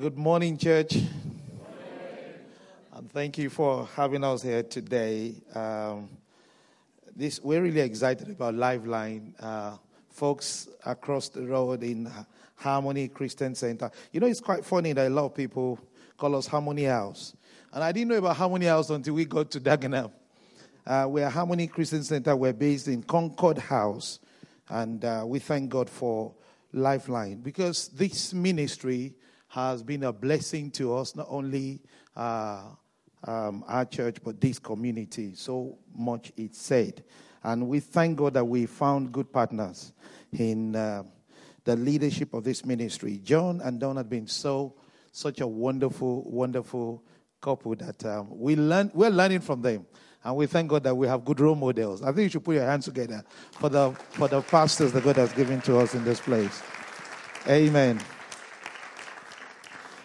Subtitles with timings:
[0.00, 0.96] Good morning, church.
[2.94, 5.34] And thank you for having us here today.
[5.54, 6.08] Um,
[7.14, 9.34] this we're really excited about Lifeline.
[9.38, 9.76] Uh,
[10.08, 12.10] folks across the road in
[12.56, 13.90] Harmony Christian Center.
[14.12, 15.78] You know, it's quite funny that a lot of people
[16.16, 17.36] call us Harmony House.
[17.70, 20.10] And I didn't know about Harmony House until we got to Dagenham.
[20.86, 22.34] Uh, we're Harmony Christian Center.
[22.34, 24.20] We're based in Concord House.
[24.70, 26.32] And uh, we thank God for
[26.72, 29.16] Lifeline because this ministry
[29.52, 31.78] has been a blessing to us, not only
[32.16, 32.62] uh,
[33.24, 35.34] um, our church, but this community.
[35.34, 37.04] So much it said.
[37.42, 39.92] And we thank God that we found good partners
[40.32, 41.02] in uh,
[41.64, 43.20] the leadership of this ministry.
[43.22, 44.74] John and Don have been so,
[45.10, 47.04] such a wonderful, wonderful
[47.42, 49.84] couple that um, we learn, we're learning from them.
[50.24, 52.02] And we thank God that we have good role models.
[52.02, 55.16] I think you should put your hands together for the, for the pastors that God
[55.16, 56.62] has given to us in this place.
[57.46, 58.00] Amen.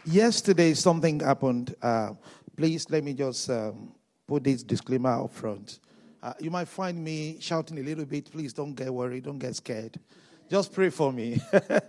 [0.09, 1.75] Yesterday, something happened.
[1.81, 2.11] Uh,
[2.55, 3.91] please let me just um,
[4.25, 5.79] put this disclaimer up front.
[6.23, 8.31] Uh, you might find me shouting a little bit.
[8.31, 9.99] Please don't get worried, don't get scared.
[10.49, 11.41] Just pray for me.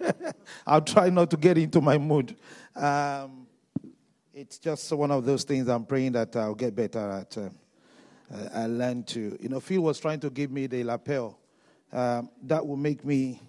[0.66, 2.34] I'll try not to get into my mood.
[2.74, 3.46] Um,
[4.34, 7.39] it's just one of those things I'm praying that I'll get better at.
[7.39, 7.50] Uh,
[8.52, 11.39] I learn to, you know, Phil was trying to give me the lapel.
[11.92, 13.41] Um, that will make me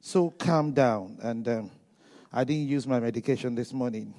[0.00, 1.16] so calm down.
[1.22, 1.70] And um,
[2.32, 4.14] I didn't use my medication this morning.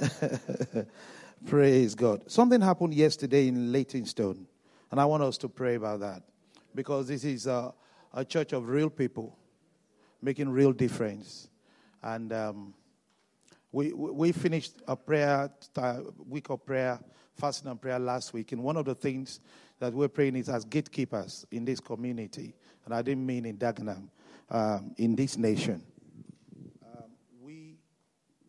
[1.46, 2.30] Praise God.
[2.30, 4.46] Something happened yesterday in Leytonstone,
[4.90, 6.22] and I want us to pray about that
[6.74, 7.74] because this is a,
[8.14, 9.36] a church of real people
[10.22, 11.48] making real difference.
[12.02, 12.74] And um,
[13.70, 16.98] we, we finished a prayer, a week of prayer,
[17.34, 18.52] fasting and prayer last week.
[18.52, 19.40] And one of the things
[19.78, 22.54] that we're praying is as gatekeepers in this community,
[22.86, 24.08] and I didn't mean in Dagenham,
[24.48, 25.82] um, in this nation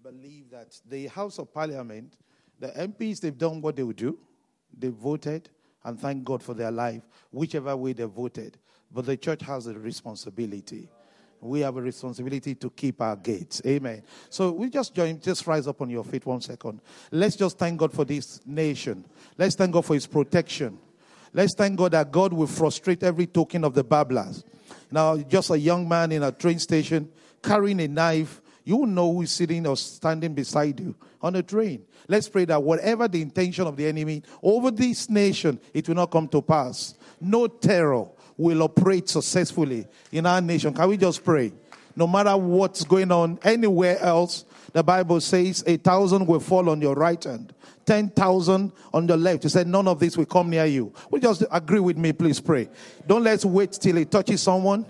[0.08, 2.18] believe that the House of Parliament,
[2.60, 4.18] the MPs, they've done what they would do.
[4.76, 5.50] They voted,
[5.84, 8.58] and thank God for their life, whichever way they voted.
[8.92, 10.90] But the church has a responsibility.
[11.40, 13.62] We have a responsibility to keep our gates.
[13.68, 14.02] Amen.
[14.32, 16.82] So we just join, just rise up on your feet one second.
[17.12, 19.06] Let's just thank God for this nation.
[19.38, 20.80] Let's thank God for his protection.
[21.34, 24.44] Let's thank God that God will frustrate every token of the babblers.
[24.90, 27.12] Now, just a young man in a train station
[27.44, 31.86] carrying a knife you know who is sitting or standing beside you on a train.
[32.10, 36.12] Let's pray that whatever the intention of the enemy over this nation, it will not
[36.12, 36.96] come to pass.
[37.22, 40.74] No terror will operate successfully in our nation.
[40.74, 41.54] Can we just pray?
[41.96, 46.82] No matter what's going on anywhere else, the Bible says a thousand will fall on
[46.82, 47.54] your right hand,
[47.86, 49.44] 10,000 on the left.
[49.44, 50.92] He said, None of this will come near you.
[51.10, 52.68] We just agree with me, please pray.
[53.08, 54.86] Don't let's wait till it touches someone.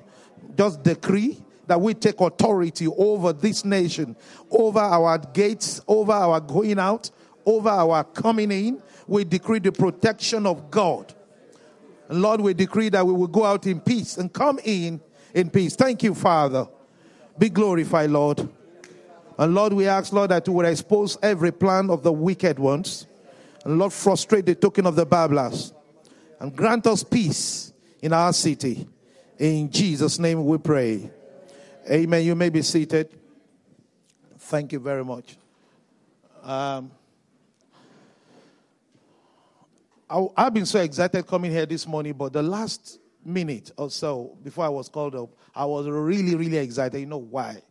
[0.56, 4.16] Just decree that we take authority over this nation,
[4.50, 7.12] over our gates, over our going out,
[7.46, 8.82] over our coming in.
[9.06, 11.14] We decree the protection of God.
[12.10, 15.02] And Lord, we decree that we will go out in peace and come in
[15.34, 15.76] in peace.
[15.76, 16.68] Thank you, Father.
[17.38, 18.48] Be glorified, Lord.
[19.38, 23.06] And Lord, we ask, Lord, that you will expose every plan of the wicked ones.
[23.64, 25.74] And Lord, frustrate the token of the babblers.
[26.40, 28.88] And grant us peace in our city.
[29.38, 31.12] In Jesus' name we pray.
[31.90, 32.26] Amen.
[32.26, 33.18] You may be seated.
[34.40, 35.38] Thank you very much.
[36.44, 36.92] Um,
[40.10, 44.38] I, have been so excited coming here this morning, but the last minute or so
[44.44, 47.00] before I was called up, I was really, really excited.
[47.00, 47.62] You know why?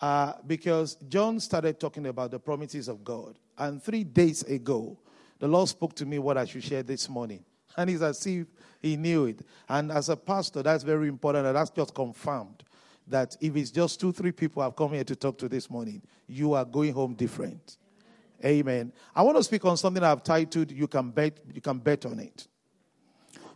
[0.00, 3.38] Uh, because John started talking about the promises of God.
[3.58, 4.96] And three days ago,
[5.40, 7.44] the Lord spoke to me what I should share this morning.
[7.76, 8.46] And it's as if
[8.80, 9.40] he knew it.
[9.68, 12.62] And as a pastor, that's very important, and that's just confirmed
[13.08, 16.02] that if it's just two, three people I've come here to talk to this morning,
[16.26, 17.78] you are going home different.
[18.44, 18.92] Amen.
[19.14, 22.18] I want to speak on something I've titled You Can Bet, you can bet on
[22.18, 22.46] it.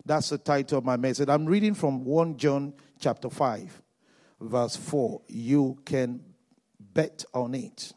[0.06, 1.28] That's the title of my message.
[1.28, 3.82] I'm reading from 1 John chapter 5,
[4.40, 5.20] verse 4.
[5.28, 6.22] You can
[6.78, 7.92] bet on it.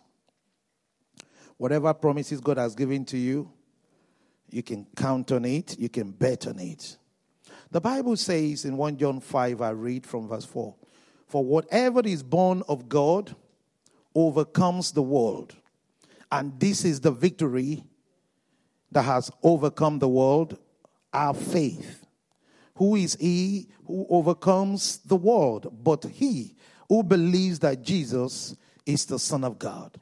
[1.58, 3.50] Whatever promises God has given to you,
[4.50, 6.98] you can count on it, you can bet on it.
[7.72, 10.76] The Bible says in 1 John 5, I read from verse 4
[11.34, 13.36] for whatever is born of God
[14.14, 15.56] overcomes the world.
[16.32, 17.84] And this is the victory
[18.92, 20.60] that has overcome the world
[21.12, 22.06] our faith.
[22.76, 25.76] Who is he who overcomes the world?
[25.84, 26.54] But he
[26.88, 30.00] who believes that Jesus is the Son of God.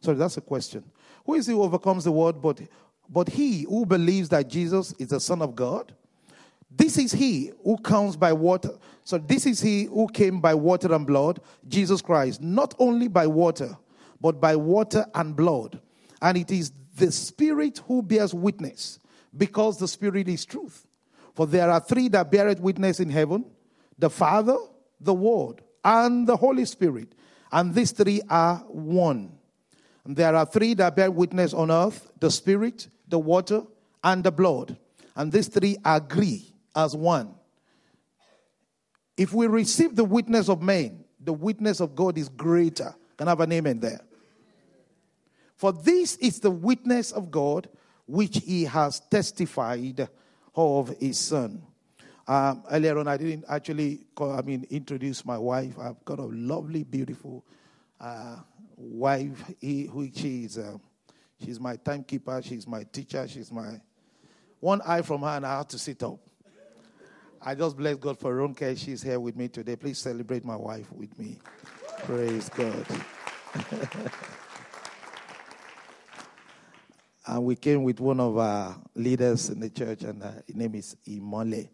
[0.00, 0.82] Sorry, that's a question.
[1.24, 2.42] Who is he who overcomes the world?
[2.42, 2.60] But,
[3.08, 5.94] but he who believes that Jesus is the Son of God?
[6.76, 8.70] This is he who comes by water.
[9.04, 13.26] So, this is he who came by water and blood, Jesus Christ, not only by
[13.26, 13.76] water,
[14.20, 15.80] but by water and blood.
[16.22, 18.98] And it is the Spirit who bears witness,
[19.36, 20.86] because the Spirit is truth.
[21.34, 23.44] For there are three that beareth witness in heaven
[23.98, 24.56] the Father,
[25.00, 27.14] the Word, and the Holy Spirit.
[27.52, 29.38] And these three are one.
[30.04, 33.62] And there are three that bear witness on earth the Spirit, the water,
[34.02, 34.76] and the blood.
[35.14, 37.34] And these three agree as one.
[39.16, 42.94] If we receive the witness of men, the witness of God is greater.
[43.16, 44.00] Can I have an amen there?
[45.56, 47.68] For this is the witness of God
[48.06, 50.08] which he has testified
[50.54, 51.62] of his son.
[52.26, 55.78] Um, earlier on, I didn't actually, call, I mean, introduce my wife.
[55.78, 57.44] I've got a lovely, beautiful
[58.00, 58.36] uh,
[58.76, 59.52] wife.
[59.60, 60.78] He, who she is, uh,
[61.44, 62.40] she's my timekeeper.
[62.42, 63.28] She's my teacher.
[63.28, 63.80] She's my
[64.60, 66.18] one eye from her, and I have to sit up.
[67.46, 68.74] I just bless God for Ronke.
[68.78, 69.76] She's here with me today.
[69.76, 71.36] Please celebrate my wife with me.
[72.04, 72.86] Praise God.
[77.26, 80.74] and we came with one of our leaders in the church, and uh, his name
[80.74, 81.68] is Imole.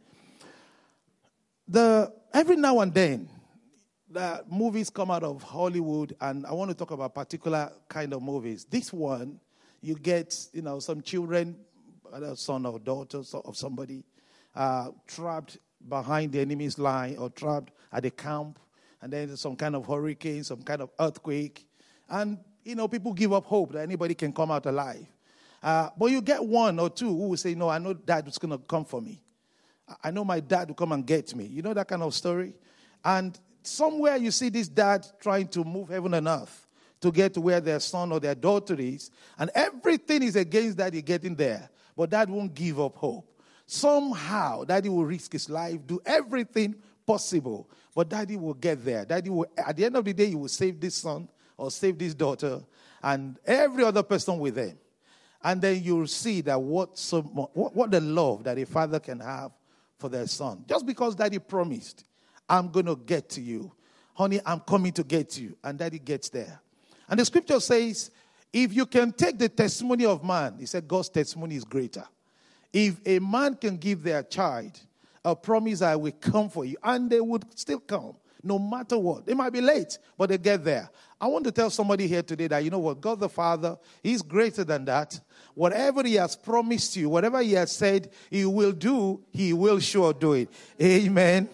[1.69, 3.29] The every now and then,
[4.11, 8.23] the movies come out of Hollywood, and I want to talk about particular kind of
[8.23, 8.67] movies.
[8.69, 9.39] This one,
[9.81, 11.57] you get you know some children,
[12.13, 14.03] a son or daughter of somebody,
[14.55, 15.59] uh, trapped
[15.89, 18.59] behind the enemy's line or trapped at a camp,
[19.03, 21.67] and then some kind of hurricane, some kind of earthquake,
[22.09, 25.07] and you know people give up hope that anybody can come out alive.
[25.63, 28.39] Uh, but you get one or two who will say, "No, I know Dad was
[28.39, 29.23] going to come for me.
[30.03, 32.55] I know my dad will come and get me." You know that kind of story,
[33.05, 36.67] and somewhere you see this dad trying to move heaven and earth
[37.01, 41.01] to get to where their son or their daughter is, and everything is against daddy
[41.01, 43.30] getting there, but dad won't give up hope.
[43.73, 46.75] Somehow, daddy will risk his life, do everything
[47.07, 49.05] possible, but daddy will get there.
[49.05, 51.97] Daddy will, at the end of the day, he will save this son or save
[51.97, 52.65] this daughter
[53.01, 54.77] and every other person with them.
[55.45, 56.99] And then you'll see that what,
[57.33, 59.53] what, what the love that a father can have
[60.01, 60.65] for their son.
[60.69, 62.05] Just because daddy promised,
[62.49, 63.71] I'm going to get to you.
[64.15, 65.57] Honey, I'm coming to get you.
[65.63, 66.61] And daddy gets there.
[67.09, 68.11] And the scripture says,
[68.53, 72.05] if you can take the testimony of man, he said God's testimony is greater.
[72.73, 74.79] If a man can give their child
[75.25, 79.27] a promise, I will come for you, and they would still come, no matter what.
[79.27, 80.89] They might be late, but they get there.
[81.21, 83.01] I want to tell somebody here today that you know what?
[83.01, 85.21] God the Father, He's greater than that.
[85.55, 90.13] Whatever He has promised you, whatever He has said He will do, He will sure
[90.13, 90.49] do it.
[90.81, 91.49] Amen.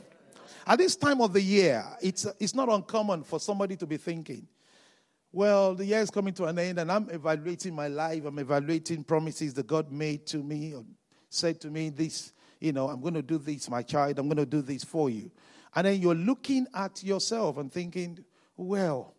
[0.67, 4.47] At this time of the year, it's, it's not uncommon for somebody to be thinking,
[5.33, 8.25] well, the year is coming to an end, and I'm evaluating my life.
[8.25, 10.75] I'm evaluating promises that God made to me
[11.29, 14.37] said to me, This, you know, I'm going to do this, my child, I'm going
[14.39, 15.31] to do this for you.
[15.75, 18.25] And then you're looking at yourself and thinking,
[18.57, 19.15] Well,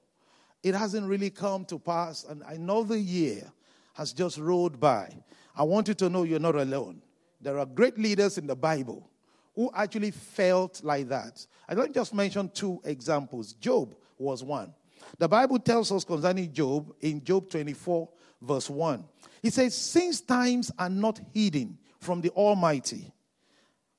[0.63, 3.51] it hasn't really come to pass, and another year
[3.93, 5.15] has just rolled by.
[5.55, 7.01] I want you to know you're not alone.
[7.41, 9.09] There are great leaders in the Bible
[9.55, 11.45] who actually felt like that.
[11.67, 13.53] I don't just mention two examples.
[13.53, 14.73] Job was one.
[15.17, 18.09] The Bible tells us concerning Job in Job 24,
[18.41, 19.03] verse 1.
[19.41, 23.13] He says, Since times are not hidden from the Almighty.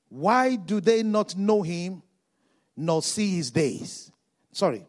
[0.09, 2.01] Why do they not know him
[2.75, 4.11] nor see his days?
[4.51, 4.85] Sorry,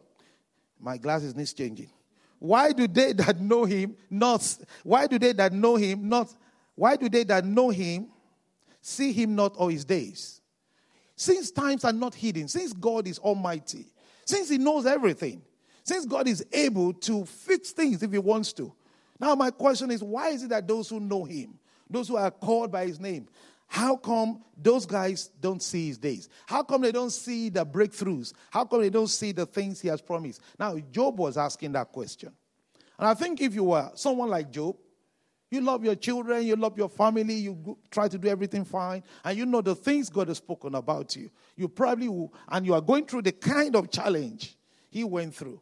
[0.79, 1.89] my glasses needs changing.
[2.39, 6.33] Why do they that know him not why do they that know him not
[6.75, 8.07] why do they that know him
[8.81, 10.41] see him not all his days?
[11.15, 13.85] Since times are not hidden, since God is almighty,
[14.25, 15.43] since he knows everything,
[15.83, 18.73] since God is able to fix things if he wants to.
[19.19, 21.59] Now my question is why is it that those who know him
[21.91, 23.27] those who are called by his name.
[23.67, 26.27] How come those guys don't see his days?
[26.45, 28.33] How come they don't see the breakthroughs?
[28.49, 30.41] How come they don't see the things he has promised?
[30.59, 32.33] Now, Job was asking that question.
[32.99, 34.75] And I think if you were someone like Job,
[35.49, 39.37] you love your children, you love your family, you try to do everything fine, and
[39.37, 41.29] you know the things God has spoken about you.
[41.55, 44.57] You probably will, and you are going through the kind of challenge
[44.89, 45.61] he went through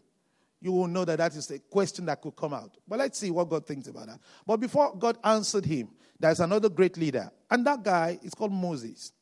[0.61, 2.75] you will know that that is a question that could come out.
[2.87, 4.19] But let's see what God thinks about that.
[4.45, 7.31] But before God answered him, there's another great leader.
[7.49, 9.13] And that guy is called Moses.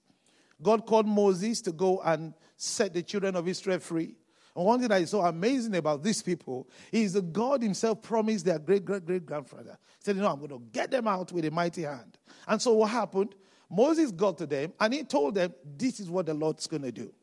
[0.62, 4.16] God called Moses to go and set the children of Israel free.
[4.56, 8.46] And one thing that is so amazing about these people is that God Himself promised
[8.46, 9.78] their great great great grandfather.
[10.00, 12.18] He said, You know, I'm going to get them out with a mighty hand.
[12.48, 13.36] And so what happened?
[13.70, 16.92] Moses got to them and he told them, This is what the Lord's going to
[16.92, 17.14] do.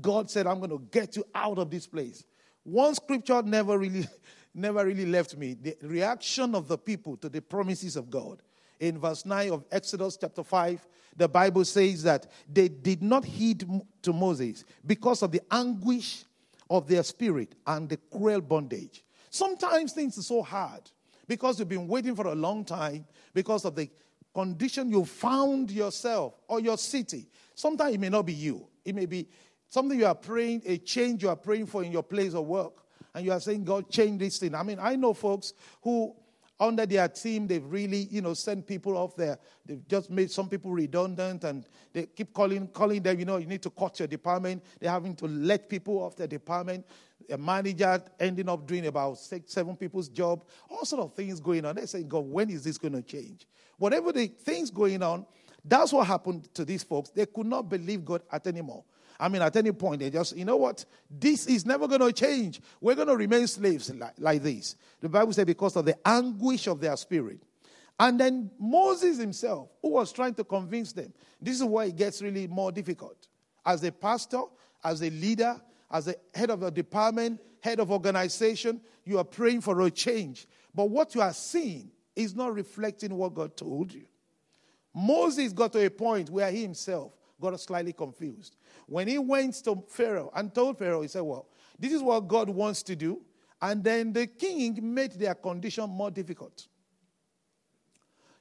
[0.00, 2.24] God said, I'm going to get you out of this place.
[2.62, 4.06] One scripture never really,
[4.54, 8.40] never really left me the reaction of the people to the promises of God.
[8.82, 10.86] In verse 9 of Exodus chapter 5,
[11.16, 13.64] the Bible says that they did not heed
[14.02, 16.24] to Moses because of the anguish
[16.68, 19.04] of their spirit and the cruel bondage.
[19.30, 20.82] Sometimes things are so hard
[21.28, 23.88] because you've been waiting for a long time because of the
[24.34, 27.28] condition you found yourself or your city.
[27.54, 29.28] Sometimes it may not be you, it may be
[29.68, 32.82] something you are praying, a change you are praying for in your place of work.
[33.14, 34.56] And you are saying, God, change this thing.
[34.56, 36.16] I mean, I know folks who
[36.62, 39.38] under their team, they've really, you know, sent people off there.
[39.66, 43.46] They've just made some people redundant and they keep calling, calling them, you know, you
[43.46, 44.62] need to cut your department.
[44.78, 46.86] They're having to let people off their department.
[47.30, 50.44] A manager ending up doing about six, seven people's job.
[50.70, 51.74] All sort of things going on.
[51.74, 53.46] They say, God, when is this going to change?
[53.76, 55.26] Whatever the things going on,
[55.64, 57.10] that's what happened to these folks.
[57.10, 58.84] They could not believe God at anymore.
[59.18, 60.84] I mean, at any point, they just, you know what?
[61.10, 62.60] This is never going to change.
[62.80, 64.76] We're going to remain slaves like, like this.
[65.00, 67.40] The Bible says because of the anguish of their spirit.
[67.98, 72.20] And then Moses himself, who was trying to convince them, this is where it gets
[72.22, 73.28] really more difficult.
[73.64, 74.42] As a pastor,
[74.82, 79.60] as a leader, as a head of a department, head of organization, you are praying
[79.60, 80.46] for a change.
[80.74, 84.06] But what you are seeing is not reflecting what God told you.
[84.94, 88.56] Moses got to a point where he himself got slightly confused.
[88.86, 92.48] When he went to Pharaoh and told Pharaoh, he said, Well, this is what God
[92.48, 93.20] wants to do.
[93.60, 96.66] And then the king made their condition more difficult.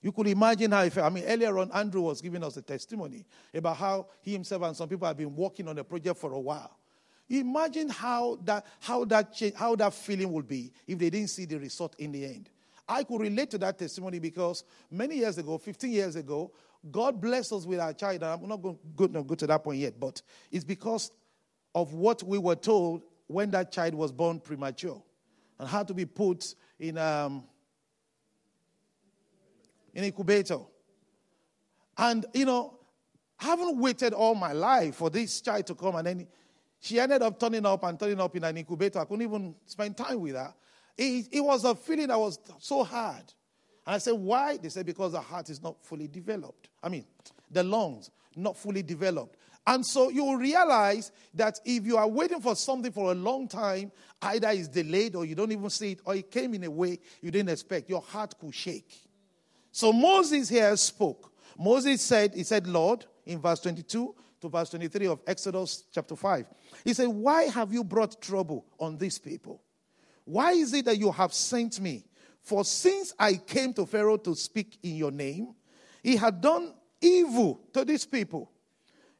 [0.02, 3.24] You could imagine how, if, I mean, earlier on, Andrew was giving us a testimony
[3.54, 6.40] about how he himself and some people have been working on a project for a
[6.40, 6.76] while.
[7.30, 11.46] Imagine how that, how that, change, how that feeling would be if they didn't see
[11.46, 12.50] the result in the end.
[12.90, 16.52] I could relate to that testimony because many years ago, 15 years ago,
[16.90, 18.24] God bless us with our child.
[18.24, 18.78] I'm not going
[19.14, 20.22] to go to that point yet, but
[20.52, 21.12] it's because
[21.76, 25.02] of what we were told when that child was born premature
[25.60, 27.44] and had to be put in um,
[29.94, 30.60] in incubator.
[31.98, 32.80] And you know,
[33.40, 36.28] I haven't waited all my life for this child to come, and then
[36.80, 39.00] she ended up turning up and turning up in an incubator.
[39.00, 40.54] I couldn't even spend time with her.
[40.98, 43.32] It, it was a feeling that was so hard.
[43.86, 44.58] And I said, why?
[44.58, 46.70] They said, because the heart is not fully developed.
[46.84, 47.06] I mean,
[47.50, 49.38] the lungs not fully developed.
[49.68, 53.48] And so you will realize that if you are waiting for something for a long
[53.48, 56.72] time, either it's delayed or you don't even see it, or it came in a
[56.72, 58.92] way you didn't expect, your heart could shake.
[59.72, 61.32] So Moses here spoke.
[61.58, 66.48] Moses said, He said, Lord, in verse 22 to verse 23 of Exodus chapter 5.
[66.84, 69.62] He said, Why have you brought trouble on these people?
[70.26, 72.06] Why is it that you have sent me?
[72.42, 75.54] For since I came to Pharaoh to speak in your name,
[76.04, 78.52] he had done evil to these people.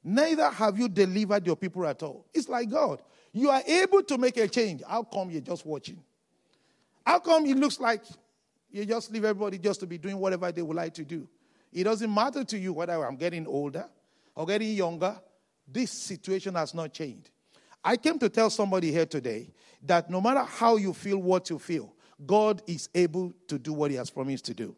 [0.04, 2.26] Neither have you delivered your people at all.
[2.34, 3.02] It's like God.
[3.34, 4.82] You are able to make a change.
[4.88, 6.02] How come you're just watching?
[7.06, 8.04] How come it looks like
[8.72, 11.28] you just leave everybody just to be doing whatever they would like to do?
[11.72, 13.86] It doesn't matter to you whether I'm getting older
[14.36, 15.20] or getting younger.
[15.68, 17.30] This situation has not changed.
[17.84, 19.52] I came to tell somebody here today
[19.84, 21.94] that no matter how you feel, what you feel,
[22.26, 24.76] God is able to do what He has promised to do.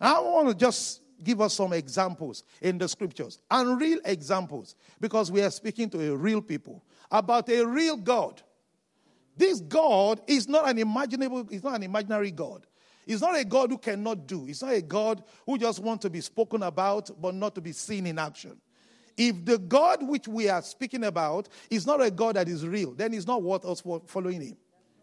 [0.00, 5.30] I want to just give us some examples in the scriptures and real examples because
[5.30, 8.42] we are speaking to a real people about a real God.
[9.36, 12.66] This God is not an imaginable, it's not an imaginary God.
[13.06, 14.46] It's not a God who cannot do.
[14.46, 17.72] It's not a God who just wants to be spoken about but not to be
[17.72, 18.60] seen in action.
[19.16, 22.92] If the God which we are speaking about is not a God that is real,
[22.92, 24.56] then it's not worth us following him.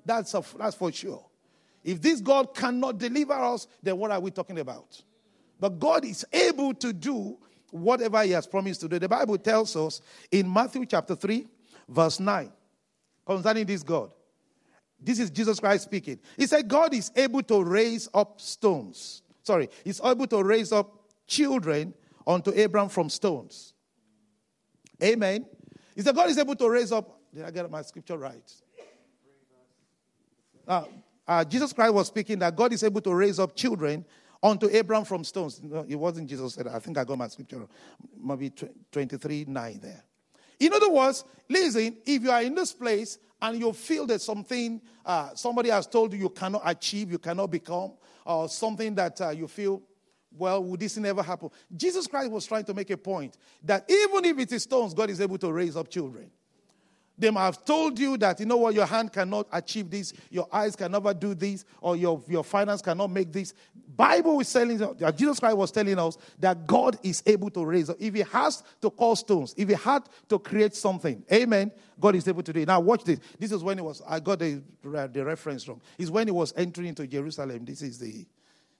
[0.06, 1.25] That's, a, that's for sure.
[1.84, 5.01] If this God cannot deliver us, then what are we talking about?
[5.60, 7.38] But God is able to do
[7.72, 9.00] whatever He has promised to do.
[9.00, 10.01] The Bible tells us
[10.32, 11.48] in Matthew chapter 3,
[11.88, 12.51] verse 9,
[13.25, 14.12] concerning this God.
[15.01, 16.20] This is Jesus Christ speaking.
[16.38, 19.22] He said, God is able to raise up stones.
[19.44, 20.94] Sorry, He's able to raise up
[21.27, 21.94] children
[22.27, 23.74] unto Abraham from stones.
[25.01, 25.46] Amen.
[25.96, 27.20] He said, God is able to raise up.
[27.34, 28.53] Did I get my scripture right?
[30.69, 30.83] Uh,
[31.27, 34.05] uh, Jesus Christ was speaking that God is able to raise up children
[34.41, 35.61] unto Abraham from stones.
[35.61, 36.67] No, it wasn't Jesus said.
[36.67, 37.67] I think I got my scripture,
[38.23, 38.51] maybe
[38.91, 40.03] 23 9 there.
[40.59, 44.79] In other words, listen, if you are in this place and you feel that something
[45.05, 47.93] uh, somebody has told you you cannot achieve, you cannot become,
[48.25, 49.81] or something that uh, you feel,
[50.38, 51.49] well, would this never happen?
[51.75, 55.09] Jesus Christ was trying to make a point that even if it is stones, God
[55.09, 56.29] is able to raise up children.
[57.19, 60.47] They might have told you that, you know what, your hand cannot achieve this, your
[60.51, 63.53] eyes can never do this, or your, your finance cannot make this.
[63.95, 67.89] Bible is telling us, Jesus Christ was telling us that God is able to raise.
[67.89, 72.27] If he has to call stones, if he had to create something, amen, God is
[72.27, 72.67] able to do it.
[72.67, 73.19] Now watch this.
[73.38, 75.81] This is when it was, I got the, the reference wrong.
[75.97, 77.65] It's when he was entering into Jerusalem.
[77.65, 78.25] This is the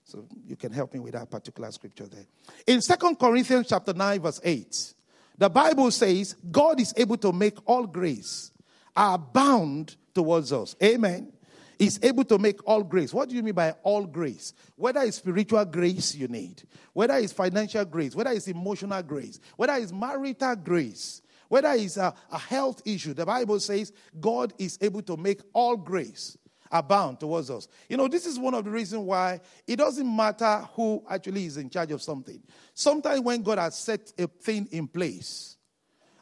[0.04, 2.26] So you can help me with that particular scripture there.
[2.66, 4.94] In Second Corinthians chapter 9, verse 8,
[5.40, 8.52] the Bible says, God is able to make all grace
[8.94, 10.76] abound towards us.
[10.82, 11.32] Amen.
[11.78, 13.14] He's able to make all grace.
[13.14, 14.52] What do you mean by all grace?
[14.76, 19.72] Whether it's spiritual grace you need, whether it's financial grace, whether it's emotional grace, whether
[19.72, 25.00] it's marital grace, whether it's a, a health issue, the Bible says God is able
[25.00, 26.36] to make all grace
[26.70, 27.68] abound towards us.
[27.88, 31.56] You know, this is one of the reasons why it doesn't matter who actually is
[31.56, 32.42] in charge of something.
[32.74, 35.56] Sometimes when God has set a thing in place,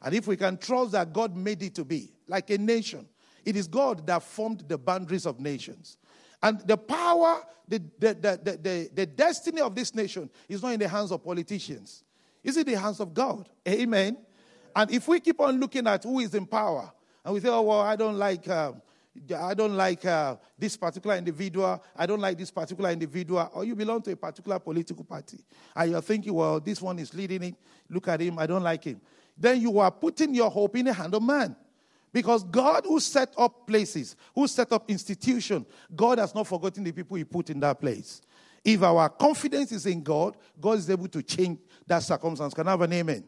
[0.02, 3.06] and if we can trust that God made it to be, like a nation,
[3.44, 5.98] it is God that formed the boundaries of nations.
[6.42, 10.80] And the power, the, the, the, the, the destiny of this nation is not in
[10.80, 12.04] the hands of politicians,
[12.44, 13.48] it's in the hands of God.
[13.66, 14.16] Amen.
[14.76, 16.92] And if we keep on looking at who is in power,
[17.24, 18.48] and we say, oh, well, I don't like.
[18.48, 18.80] Um,
[19.38, 21.82] I don't like uh, this particular individual.
[21.96, 23.50] I don't like this particular individual.
[23.54, 25.38] Or you belong to a particular political party.
[25.74, 27.54] And you're thinking, well, this one is leading it.
[27.88, 28.38] Look at him.
[28.38, 29.00] I don't like him.
[29.36, 31.56] Then you are putting your hope in the hand of man.
[32.12, 36.92] Because God, who set up places, who set up institutions, God has not forgotten the
[36.92, 38.22] people He put in that place.
[38.64, 42.54] If our confidence is in God, God is able to change that circumstance.
[42.54, 43.24] Can I have an amen?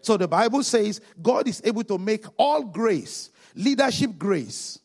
[0.00, 4.80] So the Bible says God is able to make all grace, leadership grace,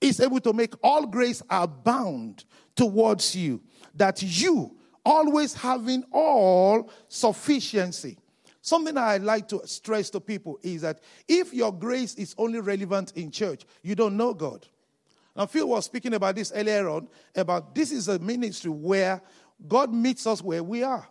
[0.00, 2.44] is able to make all grace abound
[2.76, 3.60] towards you,
[3.94, 8.18] that you, always having all sufficiency.
[8.60, 13.12] Something I like to stress to people is that if your grace is only relevant
[13.16, 14.66] in church, you don't know God.
[15.34, 19.22] Now, Phil was speaking about this earlier on about this is a ministry where
[19.66, 21.08] God meets us where we are.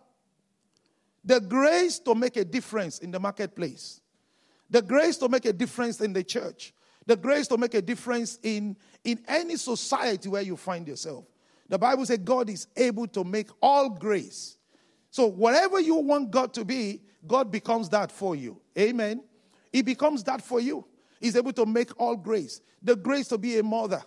[1.23, 4.01] The grace to make a difference in the marketplace,
[4.69, 6.73] the grace to make a difference in the church,
[7.07, 11.25] the grace to make a difference in, in any society where you find yourself.
[11.69, 14.57] The Bible says God is able to make all grace.
[15.09, 18.59] So, whatever you want God to be, God becomes that for you.
[18.77, 19.23] Amen.
[19.71, 20.85] He becomes that for you.
[21.19, 22.61] He's able to make all grace.
[22.83, 24.03] The grace to be a mother,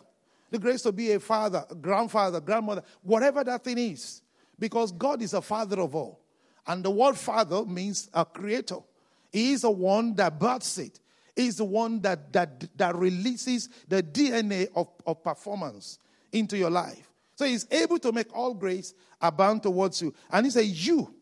[0.51, 4.23] the grace to be a father, a grandfather, grandmother, whatever that thing is.
[4.59, 6.21] Because God is a father of all.
[6.67, 8.77] And the word father means a creator.
[9.33, 11.01] He is the one that births it
[11.47, 15.99] is the one that, that, that releases the DNA of, of performance
[16.33, 17.11] into your life.
[17.35, 20.15] So he's able to make all grace abound towards you.
[20.31, 21.15] And he says, You,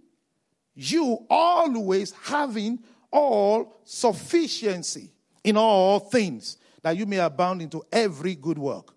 [0.74, 5.12] you always having all sufficiency
[5.44, 8.94] in all things, that you may abound into every good work.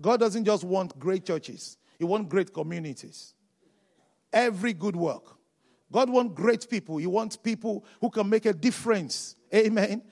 [0.00, 3.34] God doesn't just want great churches, He wants great communities.
[4.32, 5.36] Every good work.
[5.92, 6.96] God wants great people.
[6.96, 9.36] He wants people who can make a difference.
[9.54, 10.02] Amen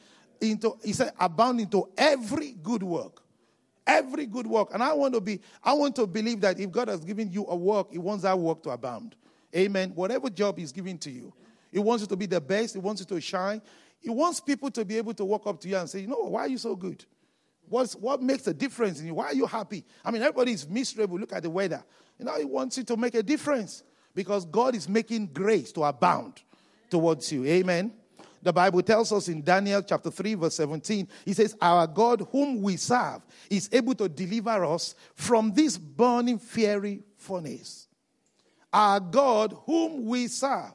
[0.43, 3.23] into, he said, abound into every good work.
[3.87, 4.69] Every good work.
[4.73, 7.47] And I want to be, I want to believe that if God has given you
[7.49, 9.17] a work, He wants that work to abound.
[9.55, 9.93] Amen.
[9.95, 11.33] Whatever job He's giving to you,
[11.73, 13.61] He wants you to be the best, He wants you to shine.
[14.01, 16.17] He wants people to be able to walk up to you and say, you know,
[16.17, 17.05] why are you so good?
[17.69, 19.15] What's, what makes a difference in you?
[19.15, 19.85] Why are you happy?
[20.05, 21.19] I mean, everybody is miserable.
[21.19, 21.85] Look at the weather.
[22.19, 25.85] You know, He wants you to make a difference because God is making grace to
[25.85, 26.43] abound
[26.91, 27.45] towards you.
[27.47, 27.93] Amen.
[28.43, 32.61] The Bible tells us in Daniel chapter 3, verse 17, he says, Our God, whom
[32.61, 37.87] we serve, is able to deliver us from this burning fiery furnace.
[38.73, 40.73] Our God, whom we serve.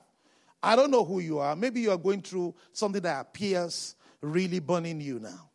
[0.63, 1.55] I don't know who you are.
[1.55, 5.49] Maybe you are going through something that appears really burning you now.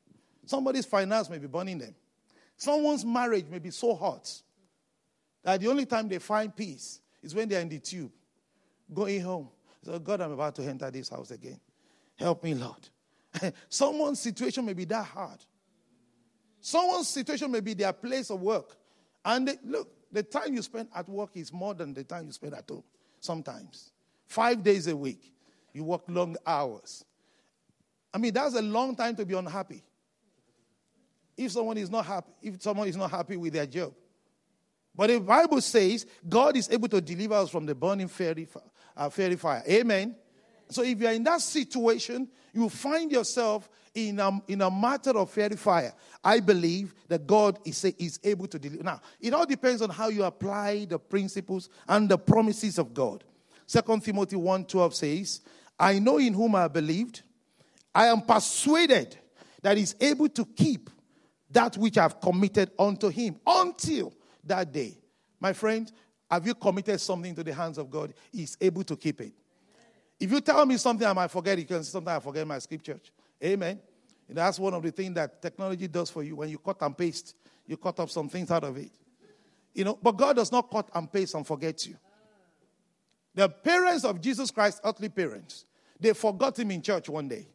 [0.44, 1.94] Somebody's finance may be burning them.
[2.56, 4.30] Someone's marriage may be so hot
[5.42, 8.12] that the only time they find peace is when they're in the tube,
[8.92, 9.48] going home.
[9.82, 11.58] So, God, I'm about to enter this house again.
[12.22, 12.88] Help me, Lord.
[13.68, 15.44] Someone's situation may be that hard.
[16.60, 18.76] Someone's situation may be their place of work.
[19.24, 22.32] And they, look, the time you spend at work is more than the time you
[22.32, 22.84] spend at home
[23.18, 23.90] sometimes.
[24.26, 25.32] Five days a week,
[25.72, 27.04] you work long hours.
[28.14, 29.82] I mean, that's a long time to be unhappy.
[31.36, 33.94] If someone is not happy, if someone is not happy with their job.
[34.94, 38.46] But the Bible says God is able to deliver us from the burning fiery,
[38.96, 39.62] uh, fire.
[39.66, 40.14] Amen.
[40.72, 45.30] So if you're in that situation, you find yourself in a, in a matter of
[45.30, 45.92] fairy fire.
[46.24, 48.82] I believe that God is, is able to deliver.
[48.82, 53.24] Now, it all depends on how you apply the principles and the promises of God.
[53.66, 55.40] Second Timothy 1.12 says,
[55.78, 57.22] I know in whom I believed.
[57.94, 59.16] I am persuaded
[59.62, 60.88] that he's able to keep
[61.50, 64.12] that which I've committed unto him until
[64.44, 64.96] that day.
[65.38, 65.90] My friend,
[66.30, 68.14] have you committed something to the hands of God?
[68.30, 69.34] He's able to keep it.
[70.22, 73.10] If you tell me something I might forget, you can sometimes I forget my scriptures.
[73.42, 73.80] Amen.
[74.28, 76.36] And that's one of the things that technology does for you.
[76.36, 77.34] When you cut and paste,
[77.66, 78.92] you cut up some things out of it.
[79.74, 81.96] You know, but God does not cut and paste and forget you.
[83.34, 85.64] The parents of Jesus Christ, earthly parents,
[85.98, 87.48] they forgot him in church one day.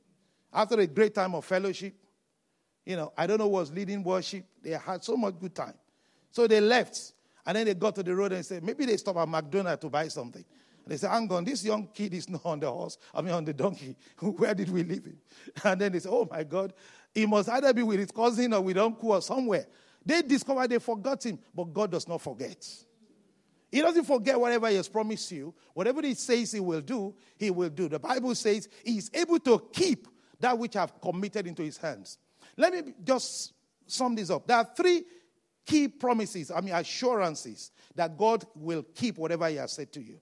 [0.51, 1.93] After a great time of fellowship,
[2.85, 4.43] you know, I don't know who was leading worship.
[4.61, 5.75] They had so much good time.
[6.31, 7.13] So they left.
[7.45, 9.89] And then they got to the road and said, maybe they stop at McDonald's to
[9.89, 10.43] buy something.
[10.87, 12.97] And they said, hang on, this young kid is not on the horse.
[13.13, 13.93] I mean, on the donkey.
[14.21, 15.17] Where did we leave him?
[15.65, 16.71] And then they said, oh my God,
[17.13, 19.67] he must either be with his cousin or with uncle or somewhere.
[20.05, 22.65] They discovered they forgot him, but God does not forget.
[23.69, 25.53] He doesn't forget whatever He has promised you.
[25.73, 27.89] Whatever He says He will do, He will do.
[27.89, 30.07] The Bible says He is able to keep
[30.39, 32.17] that which I've committed into His hands.
[32.55, 33.51] Let me just
[33.85, 34.47] sum this up.
[34.47, 35.03] There are three
[35.65, 40.19] key promises, I mean, assurances that God will keep whatever He has said to you.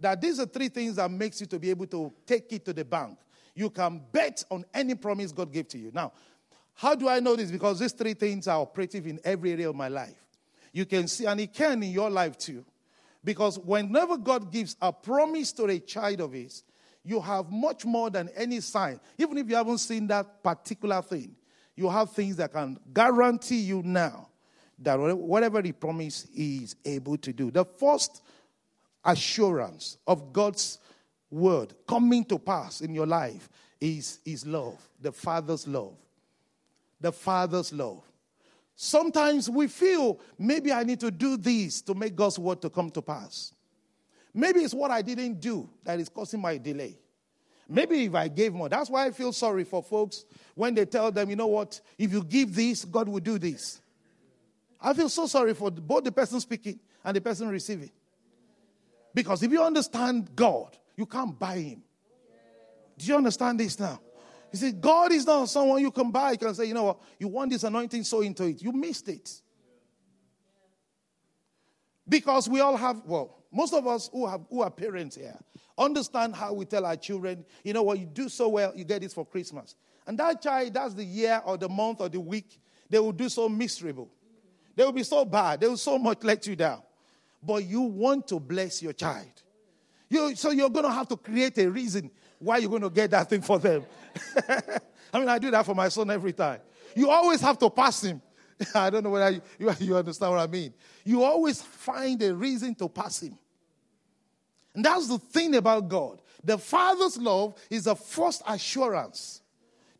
[0.00, 2.72] That these are three things that makes you to be able to take it to
[2.72, 3.18] the bank.
[3.54, 5.90] You can bet on any promise God gave to you.
[5.92, 6.12] Now,
[6.74, 7.50] how do I know this?
[7.50, 10.14] Because these three things are operative in every area of my life.
[10.72, 12.64] You can see, and it can in your life too.
[13.24, 16.62] Because whenever God gives a promise to a child of His,
[17.04, 19.00] you have much more than any sign.
[19.18, 21.34] Even if you haven't seen that particular thing,
[21.74, 24.28] you have things that can guarantee you now
[24.78, 27.50] that whatever He promised, He is able to do.
[27.50, 28.22] The first
[29.04, 30.78] assurance of God's
[31.30, 33.48] word coming to pass in your life
[33.80, 35.94] is is love, the Father's love.
[37.00, 38.02] The Father's love.
[38.74, 42.90] Sometimes we feel maybe I need to do this to make God's word to come
[42.90, 43.52] to pass.
[44.34, 46.96] Maybe it's what I didn't do that is causing my delay.
[47.68, 48.68] Maybe if I gave more.
[48.68, 52.12] That's why I feel sorry for folks when they tell them, you know what, if
[52.12, 53.80] you give this, God will do this.
[54.80, 57.90] I feel so sorry for both the person speaking and the person receiving.
[59.18, 61.82] Because if you understand God, you can't buy him.
[62.96, 63.98] Do you understand this now?
[64.52, 66.30] You see, God is not someone you can buy.
[66.30, 68.62] You can say, you know what, you want this anointing, so into it.
[68.62, 69.28] You missed it.
[72.08, 75.36] Because we all have, well, most of us who, have, who are parents here
[75.76, 79.00] understand how we tell our children, you know what, you do so well, you get
[79.00, 79.74] this for Christmas.
[80.06, 83.28] And that child, that's the year or the month or the week, they will do
[83.28, 84.12] so miserable.
[84.76, 85.58] They will be so bad.
[85.58, 86.82] They will so much let you down.
[87.42, 89.42] But you want to bless your child.
[90.08, 93.10] You, so you're going to have to create a reason why you're going to get
[93.10, 93.84] that thing for them.
[95.12, 96.60] I mean, I do that for my son every time.
[96.94, 98.22] You always have to pass him.
[98.74, 100.72] I don't know whether you, you, you understand what I mean.
[101.04, 103.38] You always find a reason to pass him.
[104.74, 106.22] And that's the thing about God.
[106.44, 109.42] The Father's love is the first assurance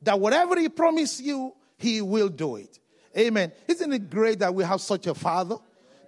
[0.03, 2.79] that whatever He promised you, He will do it.
[3.17, 3.53] Amen.
[3.67, 5.57] Isn't it great that we have such a Father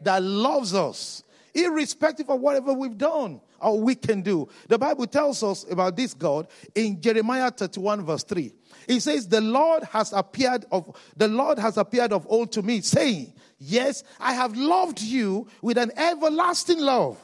[0.03, 1.23] that loves us,
[1.55, 3.41] irrespective of whatever we've done?
[3.61, 4.49] or we can do.
[4.69, 8.53] The Bible tells us about this God in Jeremiah 31 verse 3.
[8.89, 12.81] It says, the Lord has appeared of, the Lord has appeared of old to me
[12.81, 17.19] saying, yes, I have loved you with an everlasting love.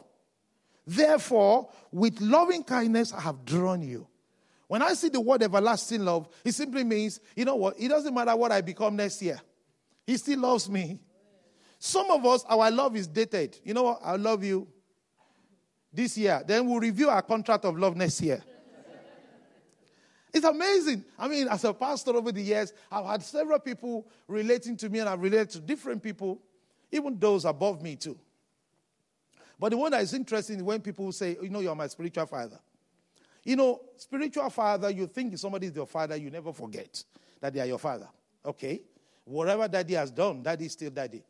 [0.87, 4.07] Therefore, with loving kindness, I have drawn you.
[4.69, 7.77] When I see the word everlasting love, it simply means, you know what?
[7.79, 9.41] It doesn't matter what I become next year.
[10.07, 11.01] He still loves me.
[11.79, 13.59] Some of us, our love is dated.
[13.65, 14.01] You know what?
[14.03, 14.67] I love you
[15.93, 16.43] this year.
[16.47, 18.43] Then we'll review our contract of love next year.
[20.33, 21.03] It's amazing.
[21.19, 24.99] I mean, as a pastor over the years, I've had several people relating to me,
[24.99, 26.43] and I've related to different people,
[26.93, 28.19] even those above me too.
[29.59, 32.27] But the one that is interesting is when people say, You know, you're my spiritual
[32.27, 32.59] father.
[33.45, 37.03] You know, spiritual father, you think somebody is your father, you never forget
[37.41, 38.09] that they are your father.
[38.45, 38.83] Okay?
[39.25, 41.23] Whatever daddy has done, daddy is still daddy.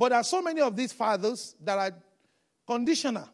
[0.00, 1.94] But there are so many of these fathers that are
[2.66, 3.28] conditional.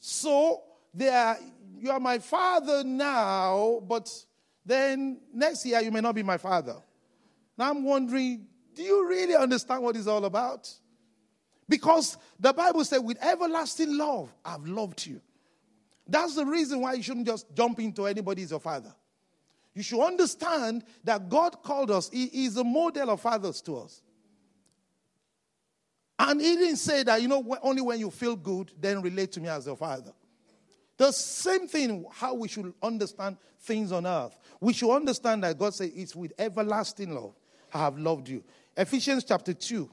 [0.00, 0.60] So
[0.92, 1.38] they are,
[1.78, 4.12] you are my father now, but
[4.66, 6.74] then next year you may not be my father.
[7.56, 10.68] Now I'm wondering, do you really understand what it's all about?
[11.68, 15.20] Because the Bible said, with everlasting love, I've loved you.
[16.08, 18.92] That's the reason why you shouldn't just jump into anybody as your father.
[19.74, 24.02] You should understand that God called us, He is a model of fathers to us.
[26.22, 29.40] And he didn't say that, you know, only when you feel good, then relate to
[29.40, 30.12] me as your father.
[30.98, 34.38] The same thing, how we should understand things on earth.
[34.60, 37.34] We should understand that God says it's with everlasting love
[37.72, 38.44] I have loved you.
[38.76, 39.88] Ephesians chapter 2,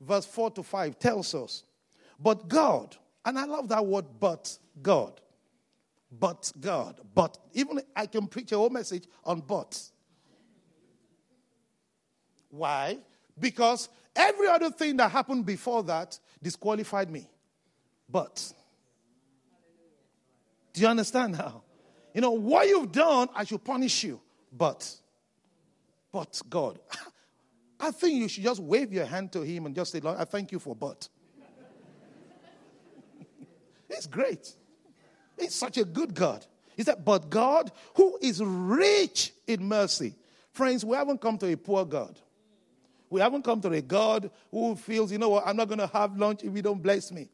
[0.00, 1.64] verse 4 to 5 tells us,
[2.20, 5.20] But God, and I love that word, but God.
[6.12, 7.00] But God.
[7.16, 9.76] But even I can preach a whole message on but.
[12.50, 12.98] Why?
[13.36, 17.28] Because Every other thing that happened before that disqualified me.
[18.08, 18.52] But,
[20.72, 21.62] do you understand now?
[22.14, 24.20] You know, what you've done, I should punish you.
[24.56, 24.88] But,
[26.12, 26.78] but God,
[27.80, 30.24] I think you should just wave your hand to Him and just say, Lord, I
[30.24, 31.08] thank you for but.
[33.90, 34.54] it's great.
[35.38, 36.46] He's such a good God.
[36.76, 40.14] He said, But God, who is rich in mercy.
[40.52, 42.18] Friends, we haven't come to a poor God.
[43.14, 45.86] We haven't come to a God who feels, you know what, I'm not going to
[45.86, 47.28] have lunch if you don't bless me.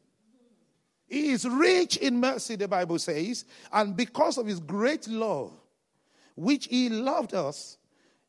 [1.07, 5.51] He is rich in mercy, the Bible says, and because of his great love,
[6.35, 7.79] which he loved us,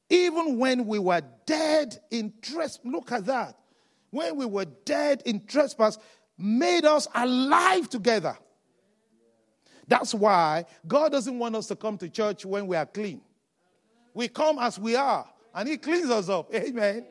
[0.08, 2.80] even when we were dead in trespass.
[2.90, 3.58] Look at that.
[4.08, 5.98] When we were dead in trespass,
[6.38, 8.38] made us alive together.
[9.86, 13.20] That's why God doesn't want us to come to church when we are clean.
[14.14, 16.48] We come as we are, and He cleans us up.
[16.54, 17.04] Amen.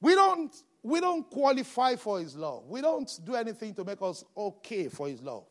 [0.00, 2.64] We don't, we don't qualify for His love.
[2.68, 5.44] We don't do anything to make us okay for His love.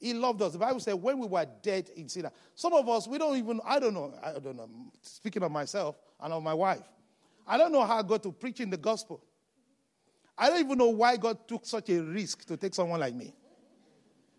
[0.00, 0.52] He loved us.
[0.52, 2.28] The Bible said when we were dead in sin.
[2.56, 4.68] Some of us, we don't even, I don't know, I don't know.
[5.00, 6.82] Speaking of myself and of my wife,
[7.46, 9.22] I don't know how I got to preaching the gospel.
[10.36, 13.32] I don't even know why God took such a risk to take someone like me.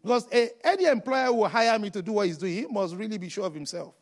[0.02, 3.18] Because a, any employer who hire me to do what he's doing, he must really
[3.18, 3.94] be sure of himself.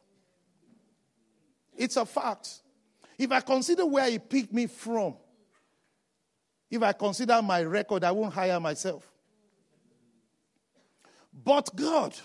[1.77, 2.61] It's a fact.
[3.19, 5.15] If I consider where he picked me from,
[6.71, 9.12] if I consider my record, I won't hire myself.
[11.43, 12.15] But God,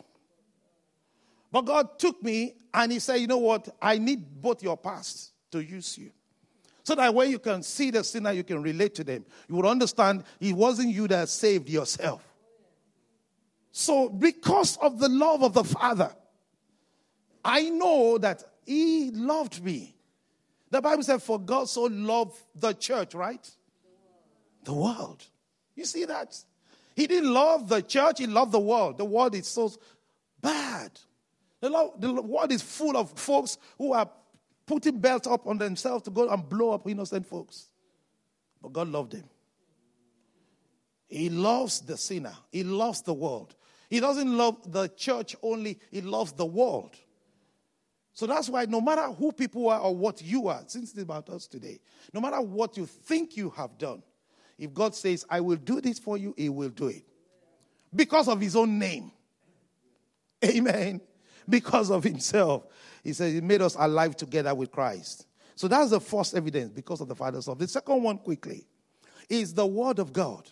[1.50, 3.68] but God took me and He said, You know what?
[3.82, 6.12] I need both your past to use you.
[6.84, 9.24] So that when you can see the sinner, you can relate to them.
[9.48, 12.22] You will understand it wasn't you that saved yourself.
[13.72, 16.14] So, because of the love of the Father,
[17.44, 19.96] I know that He loved me.
[20.70, 23.50] The Bible said, For God so loved the church, right?
[24.66, 25.24] The world.
[25.76, 26.36] You see that?
[26.96, 28.98] He didn't love the church, he loved the world.
[28.98, 29.70] The world is so
[30.42, 30.90] bad.
[31.60, 34.10] The, the world is full of folks who are
[34.66, 37.68] putting belts up on themselves to go and blow up innocent folks.
[38.60, 39.24] But God loved them.
[41.06, 43.54] He loves the sinner, He loves the world.
[43.88, 46.96] He doesn't love the church only, He loves the world.
[48.14, 51.28] So that's why no matter who people are or what you are, since it's about
[51.28, 51.78] us today,
[52.12, 54.02] no matter what you think you have done,
[54.58, 57.04] if God says, I will do this for you, He will do it.
[57.94, 59.12] Because of His own name.
[60.44, 61.00] Amen.
[61.48, 62.66] Because of Himself.
[63.02, 65.26] He says He made us alive together with Christ.
[65.54, 67.58] So that's the first evidence because of the Father's love.
[67.58, 68.66] The second one, quickly,
[69.28, 70.50] is the Word of God.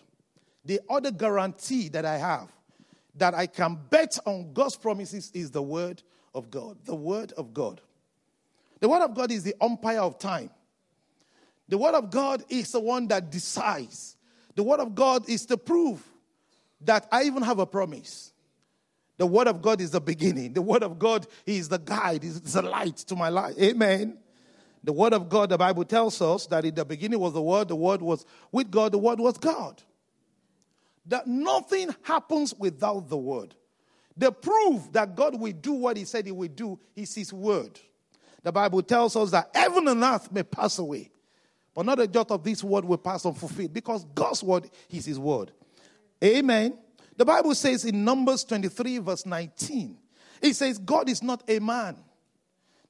[0.65, 2.51] The other guarantee that I have
[3.17, 6.77] that I can bet on God's promises is the Word of God.
[6.85, 7.81] The Word of God.
[8.79, 10.49] The Word of God is the umpire of time.
[11.67, 14.17] The Word of God is the one that decides.
[14.55, 16.03] The Word of God is the proof
[16.81, 18.31] that I even have a promise.
[19.17, 20.53] The Word of God is the beginning.
[20.53, 23.55] The Word of God is the guide, is the light to my life.
[23.59, 24.17] Amen.
[24.83, 27.69] The Word of God, the Bible tells us that in the beginning was the Word,
[27.69, 29.81] the Word was with God, the Word was God.
[31.07, 33.55] That nothing happens without the Word.
[34.17, 37.79] The proof that God will do what He said He will do is His Word.
[38.43, 41.09] The Bible tells us that heaven and earth may pass away,
[41.75, 45.19] but not a jot of this word will pass unfulfilled because God's word is his
[45.19, 45.51] word.
[46.23, 46.77] Amen.
[47.17, 49.97] The Bible says in Numbers 23, verse 19,
[50.41, 51.97] it says, God is not a man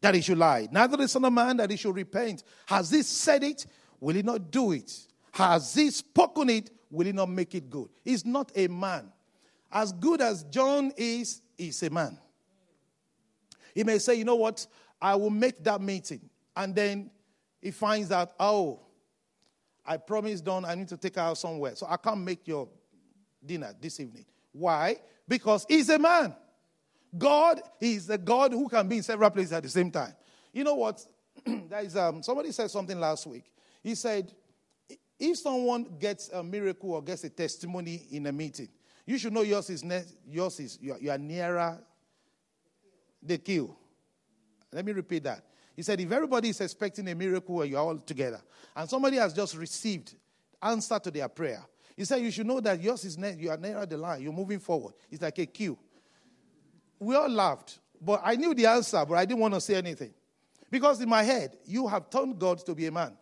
[0.01, 2.43] that he should lie, neither is son man that he should repent.
[2.67, 3.65] Has he said it?
[3.99, 4.91] Will he not do it?
[5.31, 6.69] Has he spoken it?
[6.91, 7.89] Will he not make it good?
[8.03, 9.11] He's not a man.
[9.71, 12.17] As good as John is, he's a man.
[13.73, 14.65] He may say, you know what?
[15.01, 16.21] I will make that meeting.
[16.55, 17.09] And then
[17.65, 18.79] he finds out, oh,
[19.83, 21.75] I promised Don I need to take her out somewhere.
[21.75, 22.69] So I can't make your
[23.43, 24.25] dinner this evening.
[24.51, 24.97] Why?
[25.27, 26.35] Because he's a man.
[27.17, 30.13] God is a God who can be in several places at the same time.
[30.53, 31.03] You know what?
[31.45, 33.45] there is um, somebody said something last week.
[33.81, 34.31] He said,
[35.19, 38.69] if someone gets a miracle or gets a testimony in a meeting,
[39.07, 41.79] you should know yours is ne- yours is you are, you are nearer
[43.23, 43.75] the kill.
[44.71, 45.43] Let me repeat that.
[45.75, 48.41] He said, if everybody is expecting a miracle and you're all together,
[48.75, 50.15] and somebody has just received
[50.61, 51.63] answer to their prayer,
[51.95, 54.21] he said, you should know that yours is ne- you are near the line.
[54.21, 54.93] You're moving forward.
[55.09, 55.77] It's like a queue.
[56.99, 60.13] We all laughed, but I knew the answer, but I didn't want to say anything.
[60.69, 63.17] Because in my head, you have turned God to be a man.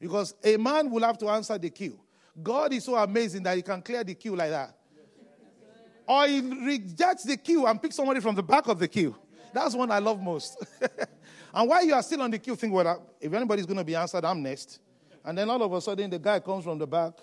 [0.00, 1.98] Because a man will have to answer the queue.
[2.40, 4.76] God is so amazing that he can clear the queue like that.
[6.06, 9.14] Or he rejects the queue and picks somebody from the back of the queue.
[9.52, 10.64] That's one I love most.
[11.58, 13.96] And while you are still on the queue, think, well, if anybody's going to be
[13.96, 14.78] answered, I'm next.
[15.24, 17.14] And then all of a sudden, the guy comes from the back.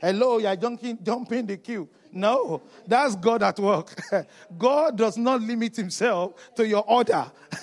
[0.00, 1.88] Hello, you're jumping, jumping the queue.
[2.10, 3.96] No, that's God at work.
[4.58, 7.30] God does not limit himself to your order.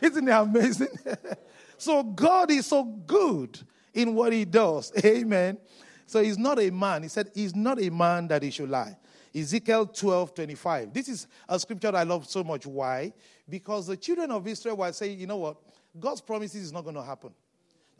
[0.00, 0.96] Isn't it amazing?
[1.76, 3.58] so God is so good
[3.92, 4.92] in what he does.
[5.04, 5.58] Amen.
[6.06, 7.02] So he's not a man.
[7.02, 8.96] He said he's not a man that he should lie.
[9.34, 10.94] Ezekiel 12 25.
[10.94, 12.64] This is a scripture I love so much.
[12.64, 13.12] Why?
[13.48, 15.56] Because the children of Israel were saying, you know what?
[15.98, 17.32] God's promises is not going to happen.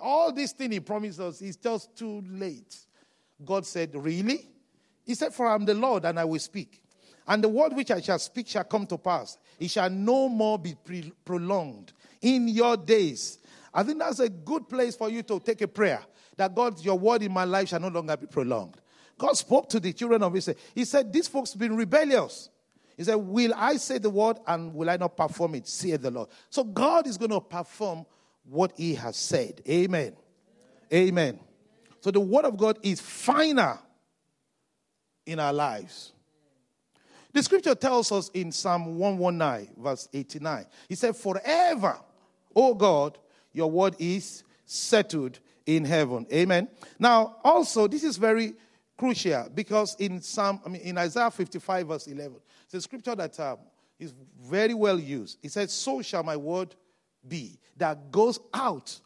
[0.01, 2.77] All this thing he promised us is just too late.
[3.45, 4.49] God said, Really?
[5.05, 6.83] He said, For I am the Lord and I will speak.
[7.27, 9.39] And the word which I shall speak shall come to pass.
[9.59, 13.39] It shall no more be pre- prolonged in your days.
[13.73, 16.03] I think that's a good place for you to take a prayer
[16.37, 18.77] that God, your word in my life shall no longer be prolonged.
[19.19, 20.57] God spoke to the children of Israel.
[20.75, 22.49] He said, These folks have been rebellious.
[22.99, 25.69] He said, Will I say the word and will I not perform it?
[25.69, 26.29] Say the Lord.
[26.51, 28.05] So God is going to perform
[28.45, 29.63] what He has said.
[29.69, 30.15] Amen.
[30.93, 31.39] Amen.
[32.01, 33.79] So the word of God is final
[35.25, 36.13] in our lives.
[37.33, 42.01] The scripture tells us in Psalm 119, verse 89, He said, Forever,
[42.57, 43.17] O God,
[43.53, 46.27] your word is settled in heaven.
[46.33, 46.67] Amen.
[46.99, 48.55] Now, also, this is very
[48.97, 53.41] crucial because in Psalm, I mean, in Isaiah 55, verse 11, it's a scripture that
[53.41, 53.57] um,
[53.99, 55.39] is very well used.
[55.43, 56.75] It says, So shall my word
[57.27, 59.01] be that goes out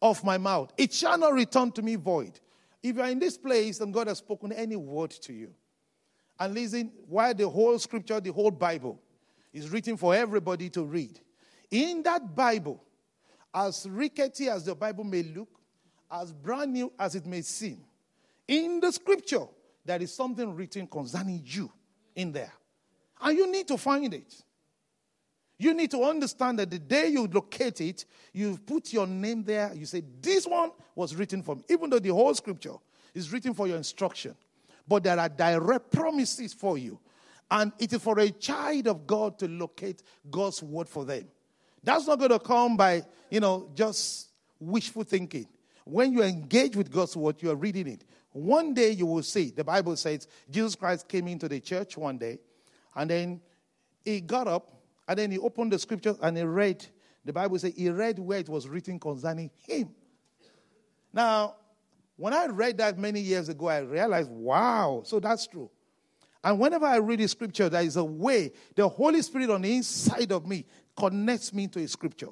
[0.00, 0.72] of my mouth.
[0.78, 2.40] It shall not return to me void.
[2.82, 5.50] If you are in this place and God has spoken any word to you,
[6.40, 8.98] and listen, why the whole scripture, the whole Bible,
[9.52, 11.20] is written for everybody to read.
[11.70, 12.82] In that Bible,
[13.54, 15.48] as rickety as the Bible may look,
[16.10, 17.84] as brand new as it may seem,
[18.48, 19.44] in the scripture,
[19.84, 21.70] there is something written concerning you
[22.16, 22.52] in there.
[23.24, 24.34] And you need to find it.
[25.58, 29.72] You need to understand that the day you locate it, you put your name there.
[29.74, 31.62] You say, This one was written for me.
[31.70, 32.74] Even though the whole scripture
[33.14, 34.36] is written for your instruction.
[34.86, 36.98] But there are direct promises for you.
[37.50, 41.24] And it is for a child of God to locate God's word for them.
[41.82, 45.46] That's not going to come by, you know, just wishful thinking.
[45.84, 48.04] When you engage with God's word, you are reading it.
[48.32, 49.50] One day you will see.
[49.50, 52.38] The Bible says Jesus Christ came into the church one day,
[52.94, 53.40] and then
[54.04, 54.72] he got up,
[55.08, 56.84] and then he opened the scriptures and he read.
[57.24, 59.94] The Bible says he read where it was written concerning him.
[61.12, 61.56] Now,
[62.16, 65.70] when I read that many years ago, I realized, wow, so that's true.
[66.42, 69.74] And whenever I read a scripture, there is a way the Holy Spirit on the
[69.74, 72.28] inside of me connects me to a scripture.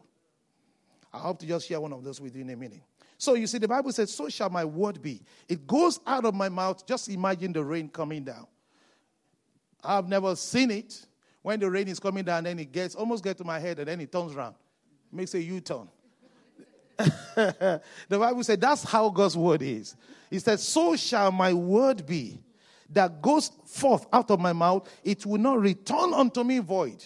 [1.12, 2.82] I hope to just share one of those with you in a minute.
[3.16, 5.22] So you see, the Bible says, So shall my word be.
[5.48, 6.86] It goes out of my mouth.
[6.86, 8.46] Just imagine the rain coming down.
[9.82, 11.06] I've never seen it.
[11.42, 13.88] When the rain is coming down, then it gets almost get to my head, and
[13.88, 14.54] then it turns around,
[15.10, 15.88] makes a U-turn.
[16.96, 19.96] the Bible said that's how God's word is.
[20.30, 22.40] He said, So shall my word be
[22.90, 27.02] that goes forth out of my mouth, it will not return unto me void.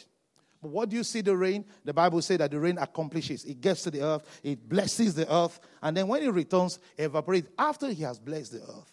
[0.60, 1.64] But what do you see the rain?
[1.84, 3.44] The Bible says that the rain accomplishes.
[3.44, 7.48] It gets to the earth, it blesses the earth, and then when it returns, evaporates
[7.58, 8.92] after he has blessed the earth.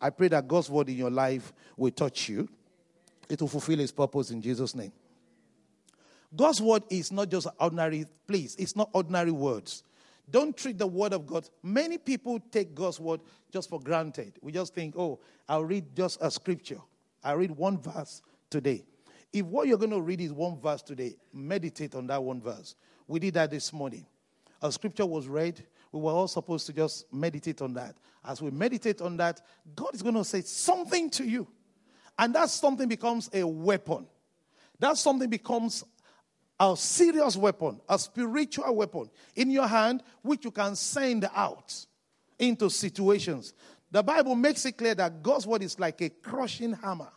[0.00, 2.48] I pray that God's word in your life will touch you.
[3.30, 4.92] It will fulfill its purpose in Jesus' name.
[6.34, 9.84] God's word is not just ordinary, please, it's not ordinary words.
[10.30, 11.48] Don't treat the word of God.
[11.62, 13.20] Many people take God's word
[13.52, 14.34] just for granted.
[14.42, 16.78] We just think, oh, I'll read just a scripture.
[17.22, 18.84] I read one verse today.
[19.32, 22.74] If what you're going to read is one verse today, meditate on that one verse.
[23.06, 24.06] We did that this morning.
[24.62, 25.64] A scripture was read.
[25.92, 27.96] We were all supposed to just meditate on that.
[28.24, 29.40] As we meditate on that,
[29.74, 31.48] God is going to say something to you.
[32.20, 34.06] And that something becomes a weapon.
[34.78, 35.82] That something becomes
[36.60, 41.74] a serious weapon, a spiritual weapon in your hand, which you can send out
[42.38, 43.54] into situations.
[43.90, 47.08] The Bible makes it clear that God's word is like a crushing hammer.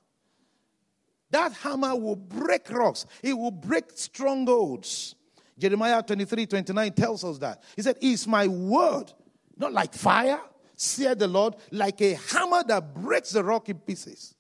[1.32, 5.16] That hammer will break rocks, it will break strongholds.
[5.60, 7.62] Jeremiah 23 29 tells us that.
[7.76, 9.12] He said, Is my word
[9.58, 10.40] not like fire,
[10.78, 14.36] said the Lord, like a hammer that breaks the rock in pieces?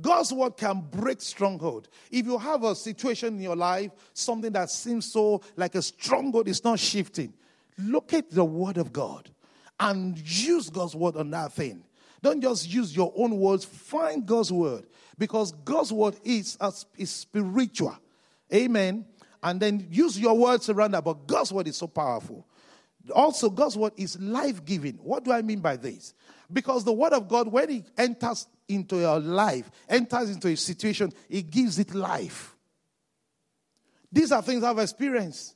[0.00, 1.88] God's word can break stronghold.
[2.10, 6.48] If you have a situation in your life, something that seems so like a stronghold
[6.48, 7.32] is not shifting,
[7.78, 9.30] look at the word of God
[9.80, 11.84] and use God's word on that thing.
[12.22, 14.86] Don't just use your own words, find God's word
[15.18, 16.58] because God's word is,
[16.96, 17.96] is spiritual.
[18.52, 19.06] Amen.
[19.42, 22.46] And then use your words around that, but God's word is so powerful.
[23.14, 24.94] Also, God's word is life giving.
[24.94, 26.14] What do I mean by this?
[26.52, 31.12] Because the word of God, when it enters into your life, enters into a situation,
[31.28, 32.56] it gives it life.
[34.10, 35.54] These are things I've experienced.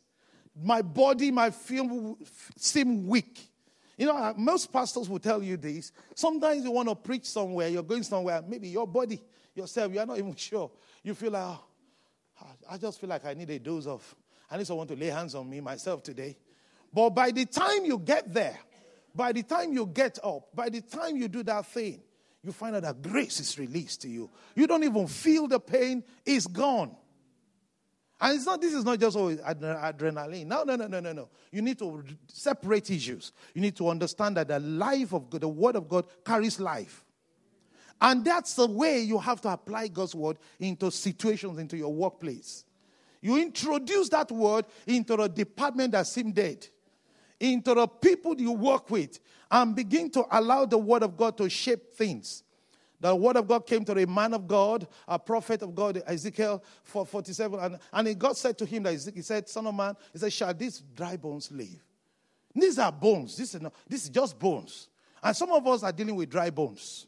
[0.61, 2.19] My body might feel
[2.57, 3.49] seem weak.
[3.97, 5.93] You know, uh, most pastors will tell you this.
[6.15, 9.23] Sometimes you want to preach somewhere, you're going somewhere, maybe your body,
[9.55, 10.71] yourself, you're not even sure.
[11.03, 14.15] You feel like, oh, I just feel like I need a dose of,
[14.51, 16.37] I need someone to lay hands on me myself today.
[16.93, 18.59] But by the time you get there,
[19.15, 22.01] by the time you get up, by the time you do that thing,
[22.43, 24.31] you find out that grace is released to you.
[24.55, 26.97] You don't even feel the pain, it's gone.
[28.21, 30.47] And it's not, this is not just oh, always adrenaline.
[30.47, 31.29] No, no, no, no, no, no.
[31.51, 33.33] You need to separate issues.
[33.55, 37.05] You need to understand that the life of God, the word of God carries life.
[37.99, 42.65] And that's the way you have to apply God's word into situations, into your workplace.
[43.23, 46.67] You introduce that word into the department that seemed dead,
[47.41, 49.19] into the people you work with,
[49.51, 52.45] and begin to allow the word of God to shape things.
[53.01, 56.63] The word of God came to a man of God, a prophet of God, Ezekiel
[56.85, 57.59] 47.
[57.59, 60.53] And, and God said to him, that He said, Son of man, he said, Shall
[60.53, 61.83] these dry bones live?
[62.55, 63.37] These are bones.
[63.37, 64.89] This is, not, this is just bones.
[65.23, 67.07] And some of us are dealing with dry bones.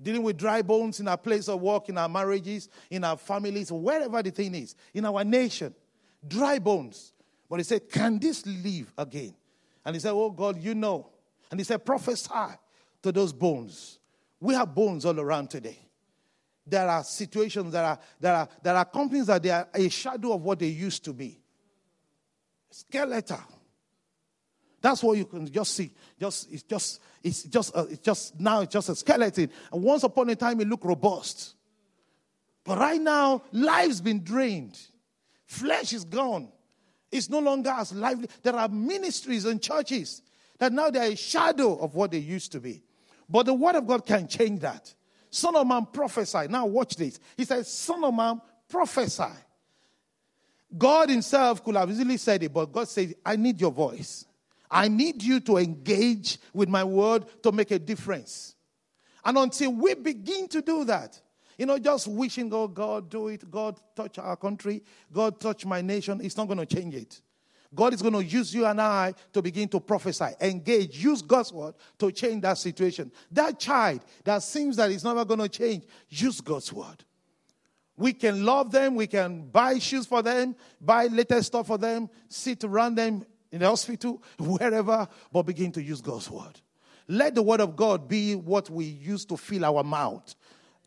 [0.00, 3.72] Dealing with dry bones in our place of work, in our marriages, in our families,
[3.72, 5.74] wherever the thing is, in our nation.
[6.26, 7.12] Dry bones.
[7.48, 9.34] But he said, Can this live again?
[9.84, 11.10] And he said, Oh God, you know.
[11.50, 12.30] And he said, Prophesy
[13.02, 13.98] to those bones.
[14.40, 15.78] We have bones all around today.
[16.66, 20.32] There are situations that are, there are, there are companies that they are a shadow
[20.32, 21.40] of what they used to be.
[22.70, 23.40] Skeletal.
[24.80, 25.90] That's what you can just see.
[26.18, 29.50] Just it's just it's just uh, it's just now it's just a skeleton.
[29.72, 31.54] And once upon a time it looked robust,
[32.64, 34.78] but right now life's been drained.
[35.46, 36.52] Flesh is gone.
[37.10, 38.28] It's no longer as lively.
[38.42, 40.22] There are ministries and churches
[40.58, 42.82] that now they're a shadow of what they used to be.
[43.28, 44.92] But the word of God can change that.
[45.30, 46.46] Son of man, prophesy.
[46.48, 47.18] Now, watch this.
[47.36, 49.24] He says, Son of man, prophesy.
[50.76, 54.24] God Himself could have easily said it, but God said, I need your voice.
[54.70, 58.54] I need you to engage with my word to make a difference.
[59.24, 61.20] And until we begin to do that,
[61.56, 64.82] you know, just wishing, oh, God, do it, God, touch our country,
[65.12, 67.20] God, touch my nation, it's not going to change it.
[67.74, 71.52] God is going to use you and I to begin to prophesy, engage, use God's
[71.52, 73.10] word to change that situation.
[73.30, 77.04] That child that seems that it's never going to change, use God's word.
[77.96, 82.10] We can love them, we can buy shoes for them, buy latest stuff for them,
[82.28, 86.60] sit around them in the hospital, wherever, but begin to use God's word.
[87.08, 90.34] Let the word of God be what we use to fill our mouth.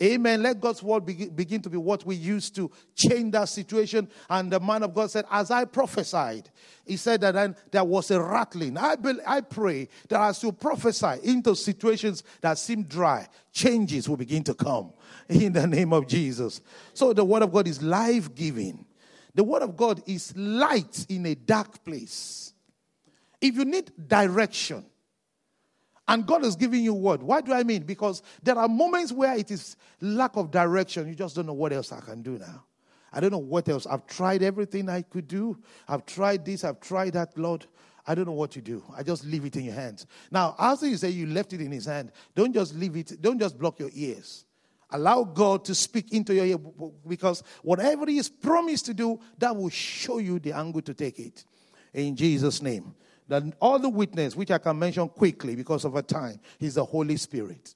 [0.01, 0.41] Amen.
[0.41, 4.07] Let God's word begin to be what we use to change that situation.
[4.29, 6.49] And the man of God said, As I prophesied,
[6.85, 8.77] he said that then there was a rattling.
[8.77, 14.15] I, be, I pray that as you prophesy into situations that seem dry, changes will
[14.15, 14.93] begin to come
[15.29, 16.61] in the name of Jesus.
[16.93, 18.85] So the word of God is life giving,
[19.35, 22.53] the word of God is light in a dark place.
[23.41, 24.85] If you need direction,
[26.09, 27.21] and God is giving you word.
[27.21, 27.83] Why do I mean?
[27.83, 31.07] Because there are moments where it is lack of direction.
[31.07, 32.65] You just don't know what else I can do now.
[33.13, 33.85] I don't know what else.
[33.85, 35.57] I've tried everything I could do.
[35.87, 37.67] I've tried this, I've tried that, Lord.
[38.07, 38.83] I don't know what to do.
[38.97, 40.07] I just leave it in your hands.
[40.31, 43.37] Now, after you say you left it in his hand, don't just leave it, don't
[43.37, 44.45] just block your ears.
[44.89, 46.57] Allow God to speak into your ear
[47.07, 51.19] because whatever He has promised to do, that will show you the angle to take
[51.19, 51.45] it.
[51.93, 52.95] In Jesus' name.
[53.29, 56.83] That all the witness, which I can mention quickly because of a time, is the
[56.83, 57.75] Holy Spirit.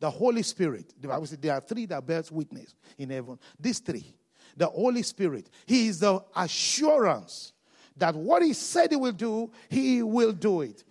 [0.00, 0.92] The Holy Spirit.
[1.00, 3.38] The Bible says there are three that bears witness in heaven.
[3.58, 4.12] These three.
[4.56, 5.48] The Holy Spirit.
[5.66, 7.52] He is the assurance
[7.96, 10.82] that what He said He will do, He will do it.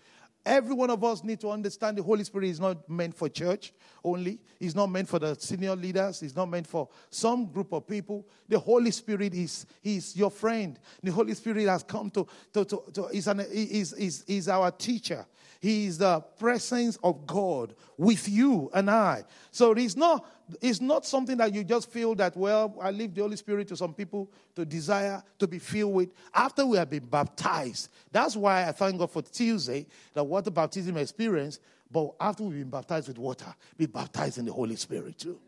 [0.49, 3.71] Every one of us need to understand the Holy Spirit is not meant for church
[4.03, 4.39] only.
[4.59, 6.23] It's not meant for the senior leaders.
[6.23, 8.27] It's not meant for some group of people.
[8.47, 10.79] The Holy Spirit is, is your friend.
[11.03, 14.71] The Holy Spirit has come to, to, to, to is, an, is, is, is our
[14.71, 15.23] teacher.
[15.59, 19.23] He is the presence of God with you and I.
[19.51, 20.25] So it's not,
[20.61, 23.75] it's not something that you just feel that, well, I leave the Holy Spirit to
[23.75, 27.89] some people to desire to be filled with after we have been baptized.
[28.11, 31.59] That's why I thank God for Tuesday, the water baptism experience.
[31.91, 35.39] But after we've been baptized with water, be baptized in the Holy Spirit too.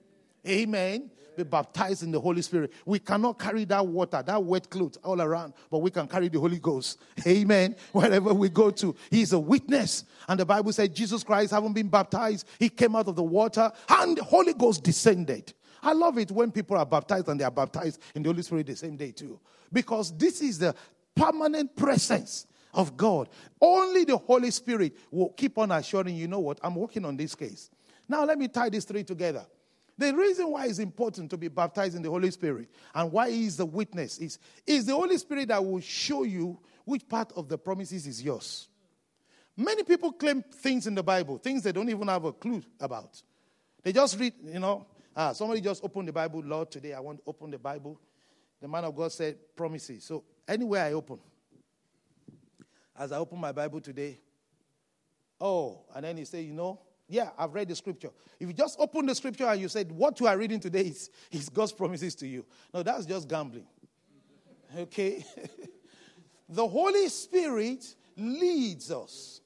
[0.45, 2.73] Amen be baptized in the Holy Spirit.
[2.85, 6.39] We cannot carry that water, that wet clothes all around, but we can carry the
[6.39, 6.99] Holy Ghost.
[7.27, 7.75] Amen.
[7.91, 10.05] Wherever we go to, He's a witness.
[10.27, 13.71] And the Bible said Jesus Christ, having been baptized, He came out of the water
[13.89, 15.53] and the Holy Ghost descended.
[15.83, 18.67] I love it when people are baptized and they are baptized in the Holy Spirit
[18.67, 19.39] the same day too.
[19.73, 20.75] Because this is the
[21.15, 23.29] permanent presence of God.
[23.59, 26.59] Only the Holy Spirit will keep on assuring you know what?
[26.63, 27.69] I'm working on this case.
[28.07, 29.45] Now let me tie these three together.
[29.97, 33.45] The reason why it's important to be baptized in the Holy Spirit and why He
[33.45, 37.47] is the witness is, is the Holy Spirit that will show you which part of
[37.47, 38.67] the promises is yours.
[39.55, 43.21] Many people claim things in the Bible, things they don't even have a clue about.
[43.83, 47.19] They just read, you know, ah, somebody just opened the Bible, Lord, today I want
[47.19, 47.99] to open the Bible.
[48.61, 50.03] The man of God said promises.
[50.03, 51.19] So anywhere I open,
[52.97, 54.19] as I open my Bible today,
[55.39, 56.79] oh, and then he said, you know,
[57.11, 58.09] Yeah, I've read the scripture.
[58.39, 61.09] If you just open the scripture and you said, What you are reading today is,
[61.29, 62.45] is God's promises to you.
[62.73, 63.65] No, that's just gambling.
[64.77, 65.25] Okay?
[66.49, 69.41] the Holy Spirit leads us.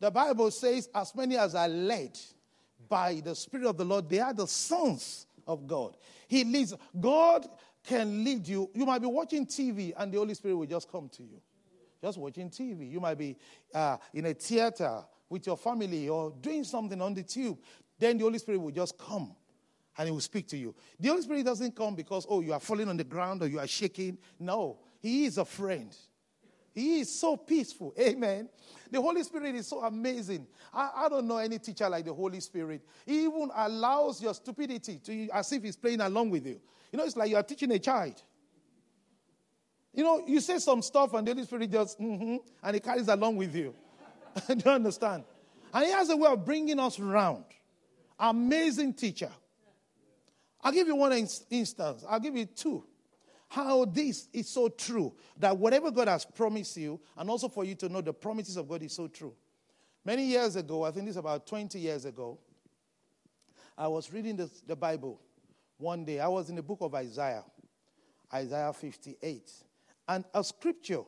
[0.00, 2.18] The Bible says, As many as are led
[2.88, 5.96] by the Spirit of the Lord, they are the sons of God.
[6.26, 6.74] He leads.
[6.98, 7.46] God
[7.84, 8.68] can lead you.
[8.74, 11.40] You might be watching TV and the Holy Spirit will just come to you.
[12.02, 12.90] Just watching TV.
[12.90, 13.36] You might be
[13.72, 17.58] uh, in a theater with your family or doing something on the tube.
[17.98, 19.34] Then the Holy Spirit will just come
[19.96, 20.74] and He will speak to you.
[20.98, 23.58] The Holy Spirit doesn't come because, oh, you are falling on the ground or you
[23.58, 24.18] are shaking.
[24.38, 25.94] No, He is a friend.
[26.74, 27.94] He is so peaceful.
[28.00, 28.48] Amen.
[28.90, 30.46] The Holy Spirit is so amazing.
[30.72, 32.82] I, I, don't know any teacher like the Holy Spirit.
[33.06, 36.60] He even allows your stupidity to as if he's playing along with you.
[36.90, 38.20] You know, it's like you are teaching a child.
[39.92, 43.06] You know, you say some stuff and the Holy Spirit just, mm-hmm, and he carries
[43.06, 43.74] along with you.
[44.48, 45.24] Do you understand?
[45.72, 47.44] And he has a way of bringing us around.
[48.18, 49.30] Amazing teacher.
[50.62, 52.04] I'll give you one instance.
[52.08, 52.84] I'll give you two
[53.54, 57.76] how this is so true that whatever God has promised you, and also for you
[57.76, 59.32] to know the promises of God is so true.
[60.04, 62.36] Many years ago, I think this about 20 years ago,
[63.78, 65.20] I was reading the Bible
[65.78, 66.18] one day.
[66.18, 67.44] I was in the book of Isaiah,
[68.32, 69.52] Isaiah 58.
[70.08, 71.02] And a scripture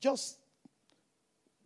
[0.00, 0.38] just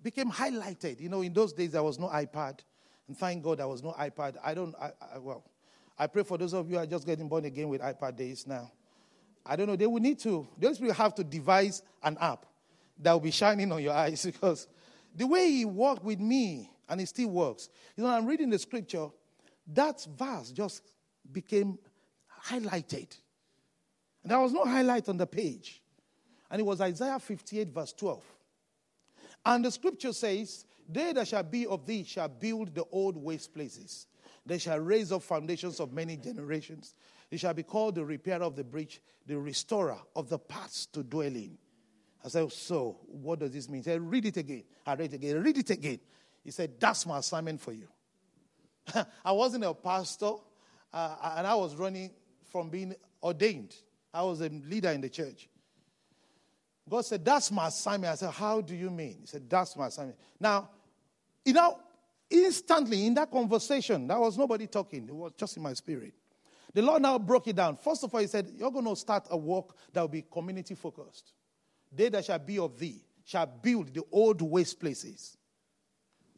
[0.04, 1.00] became highlighted.
[1.00, 2.60] You know, in those days, there was no iPad.
[3.08, 4.36] And thank God there was no iPad.
[4.44, 5.42] I don't, I, I, well,
[5.98, 8.46] I pray for those of you who are just getting born again with iPad days
[8.46, 8.70] now.
[9.46, 12.46] I don't know, they will need to, they will have to devise an app
[13.00, 14.68] that will be shining on your eyes because
[15.16, 17.70] the way he worked with me, and it still works.
[17.96, 19.08] You know, I'm reading the scripture,
[19.72, 20.82] that verse just
[21.32, 21.78] became
[22.46, 23.16] highlighted.
[24.22, 25.82] And there was no highlight on the page.
[26.50, 28.22] And it was Isaiah 58, verse 12.
[29.44, 33.54] And the scripture says, They that shall be of thee shall build the old waste
[33.54, 34.06] places.
[34.46, 36.94] They shall raise up foundations of many generations.
[37.30, 41.02] They shall be called the repairer of the breach, the restorer of the paths to
[41.02, 41.56] dwell in.
[42.24, 43.82] I said, So, what does this mean?
[43.82, 44.64] He said, Read it again.
[44.86, 45.42] I read it again.
[45.42, 46.00] Read it again.
[46.42, 47.88] He said, That's my assignment for you.
[49.24, 50.32] I wasn't a pastor,
[50.92, 52.10] uh, and I was running
[52.50, 53.74] from being ordained.
[54.12, 55.48] I was a leader in the church.
[56.88, 58.12] God said, That's my assignment.
[58.12, 59.18] I said, How do you mean?
[59.20, 60.18] He said, That's my assignment.
[60.38, 60.70] Now,
[61.44, 61.78] you know,
[62.30, 66.14] instantly in that conversation, there was nobody talking, it was just in my spirit.
[66.72, 67.76] The Lord now broke it down.
[67.76, 70.74] First of all, He said, You're going to start a work that will be community
[70.74, 71.32] focused.
[71.92, 75.36] They that shall be of thee shall build the old waste places.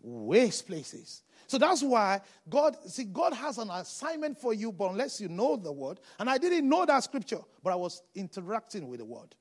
[0.03, 1.23] Waste places.
[1.49, 5.57] So that's why God, see, God has an assignment for you, but unless you know
[5.57, 9.35] the word, and I didn't know that scripture, but I was interacting with the word.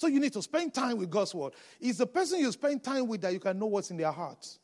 [0.00, 1.52] So you need to spend time with God's word.
[1.78, 4.58] It's the person you spend time with that you can know what's in their hearts.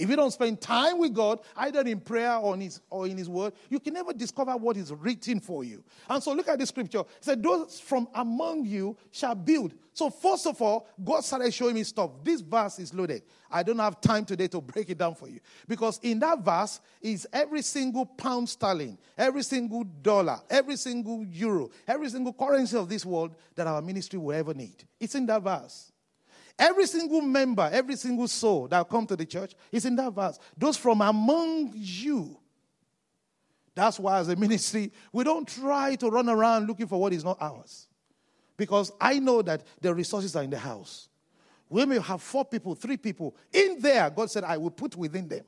[0.00, 3.18] If you don't spend time with God, either in prayer or in, his, or in
[3.18, 5.84] His Word, you can never discover what is written for you.
[6.08, 7.00] And so look at the scripture.
[7.00, 9.74] It said, Those from among you shall build.
[9.92, 12.12] So, first of all, God started showing me stuff.
[12.24, 13.22] This verse is loaded.
[13.50, 15.40] I don't have time today to break it down for you.
[15.68, 21.68] Because in that verse is every single pound sterling, every single dollar, every single euro,
[21.86, 24.82] every single currency of this world that our ministry will ever need.
[24.98, 25.89] It's in that verse.
[26.58, 30.38] Every single member, every single soul that come to the church is in that verse.
[30.56, 32.38] Those from among you.
[33.74, 37.24] That's why, as a ministry, we don't try to run around looking for what is
[37.24, 37.88] not ours.
[38.56, 41.08] Because I know that the resources are in the house.
[41.68, 43.34] We may have four people, three people.
[43.52, 45.44] In there, God said, I will put within them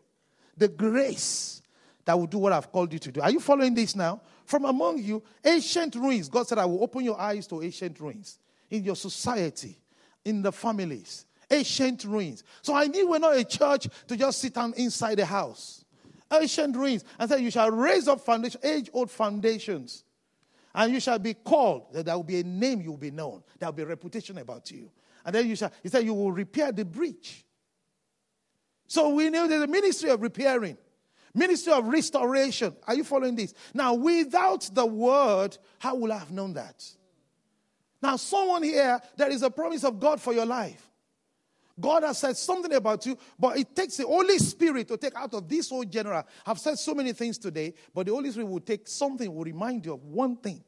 [0.56, 1.62] the grace
[2.04, 3.20] that will do what I've called you to do.
[3.20, 4.20] Are you following this now?
[4.44, 6.28] From among you, ancient ruins.
[6.28, 8.38] God said, I will open your eyes to ancient ruins
[8.70, 9.81] in your society
[10.24, 12.44] in the families, ancient ruins.
[12.62, 15.84] So I knew we're not a church to just sit down inside the house.
[16.32, 17.04] Ancient ruins.
[17.18, 20.04] And said, You shall raise up foundation, age old foundations.
[20.74, 23.42] And you shall be called, there will be a name you will be known.
[23.58, 24.90] There will be a reputation about you.
[25.24, 27.44] And then you shall, he said, You will repair the breach.
[28.86, 30.76] So we knew there's a ministry of repairing,
[31.34, 32.74] ministry of restoration.
[32.86, 33.54] Are you following this?
[33.72, 36.84] Now, without the word, how will I have known that?
[38.02, 40.88] Now, someone here, there is a promise of God for your life.
[41.80, 45.32] God has said something about you, but it takes the Holy Spirit to take out
[45.32, 46.22] of this whole general.
[46.44, 49.86] I've said so many things today, but the Holy Spirit will take something, will remind
[49.86, 50.62] you of one thing.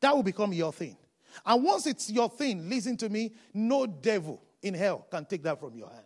[0.00, 0.96] That will become your thing.
[1.44, 5.60] And once it's your thing, listen to me, no devil in hell can take that
[5.60, 6.04] from your hand.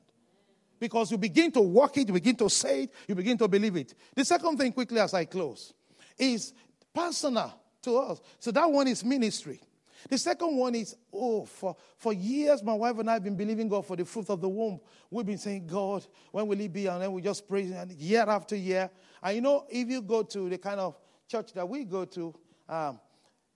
[0.80, 3.76] Because you begin to walk it, you begin to say it, you begin to believe
[3.76, 3.94] it.
[4.16, 5.72] The second thing, quickly as I close,
[6.18, 6.52] is
[6.92, 8.20] personal to us.
[8.40, 9.60] So that one is ministry.
[10.08, 13.68] The second one is, oh, for, for years, my wife and I have been believing
[13.68, 14.80] God for the fruit of the womb.
[15.10, 16.86] We've been saying, God, when will it be?
[16.86, 18.90] And then we just pray and year after year.
[19.22, 20.98] And you know, if you go to the kind of
[21.28, 22.34] church that we go to,
[22.68, 23.00] um,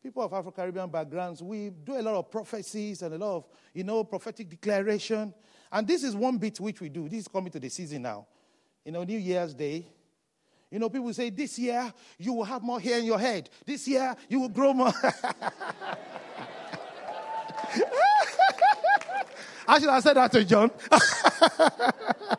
[0.03, 3.47] people of Afro Caribbean backgrounds, we do a lot of prophecies and a lot of,
[3.75, 5.35] you know, prophetic declaration.
[5.73, 7.09] And this is one bit which we do.
[7.09, 8.27] This is coming to the season now.
[8.85, 9.89] You know, New Year's Day.
[10.77, 13.49] You know, people say, this year you will have more hair in your head.
[13.65, 14.93] This year you will grow more.
[19.67, 20.71] I should have said that to John.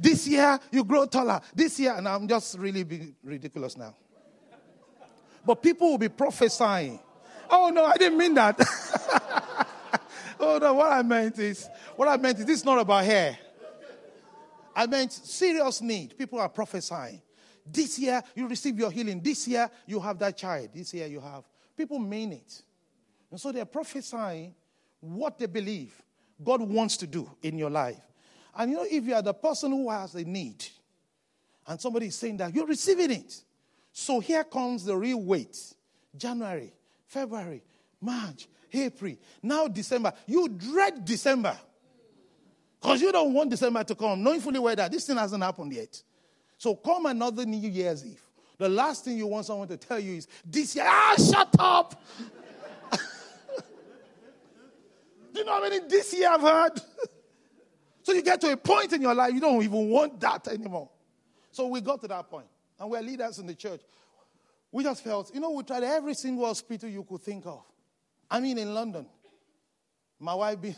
[0.00, 1.40] this year you grow taller.
[1.54, 3.94] This year, and I'm just really being ridiculous now.
[5.46, 6.98] But people will be prophesying.
[7.48, 8.58] Oh no, I didn't mean that.
[10.40, 13.38] oh no, what I meant is, what I meant is, this is not about hair.
[14.74, 16.18] I meant serious need.
[16.18, 17.22] People are prophesying.
[17.70, 19.20] This year you receive your healing.
[19.20, 20.70] This year you have that child.
[20.74, 21.44] This year you have.
[21.76, 22.62] People mean it.
[23.30, 24.54] And so they're prophesying
[25.00, 25.94] what they believe
[26.42, 28.00] God wants to do in your life.
[28.56, 30.64] And you know, if you are the person who has a need,
[31.66, 33.42] and somebody is saying that, you're receiving it.
[33.92, 35.56] So here comes the real weight
[36.16, 36.72] January,
[37.06, 37.62] February,
[38.00, 40.12] March, April, now December.
[40.26, 41.56] You dread December
[42.80, 45.72] because you don't want December to come, knowing fully well that this thing hasn't happened
[45.72, 46.02] yet.
[46.58, 48.22] So come another New Year's Eve.
[48.58, 52.02] The last thing you want someone to tell you is, This year, ah, shut up.
[55.32, 56.80] Do you know how many this year I've heard?
[58.02, 60.90] so you get to a point in your life, you don't even want that anymore.
[61.52, 62.48] So we got to that point,
[62.80, 63.80] and we're leaders in the church.
[64.72, 67.62] We just felt, you know, we tried every single hospital you could think of.
[68.30, 69.06] I mean, in London,
[70.18, 70.76] my wife being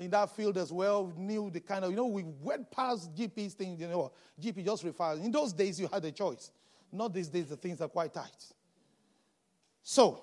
[0.00, 3.52] in that field as well knew the kind of, you know, we went past GP's
[3.52, 5.20] things, you know, GP just refers.
[5.20, 6.50] In those days, you had a choice.
[6.90, 8.46] Not these days, the things are quite tight.
[9.82, 10.22] So,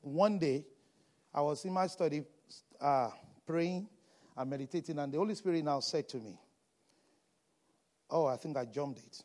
[0.00, 0.64] one day,
[1.32, 2.22] I was in my study
[2.80, 3.10] uh,
[3.46, 3.86] praying
[4.34, 6.40] and meditating, and the Holy Spirit now said to me,
[8.08, 9.22] Oh, I think I jumped it.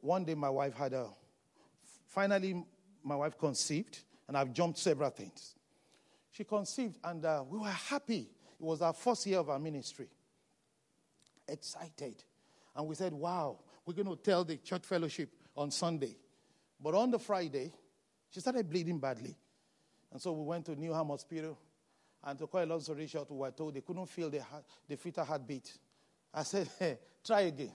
[0.00, 1.06] One day, my wife had a,
[2.06, 2.62] finally,
[3.02, 5.54] my wife conceived, and I've jumped several things.
[6.36, 8.28] She conceived, and uh, we were happy.
[8.60, 10.08] It was our first year of our ministry.
[11.48, 12.22] Excited.
[12.74, 16.14] And we said, Wow, we're going to tell the church fellowship on Sunday.
[16.78, 17.72] But on the Friday,
[18.28, 19.34] she started bleeding badly.
[20.12, 21.58] And so we went to Newham Hospital.
[22.22, 24.64] And to quite a long story short, we were told they couldn't feel the, heart,
[24.86, 25.72] the fetal heartbeat.
[26.34, 27.72] I said, hey, try again.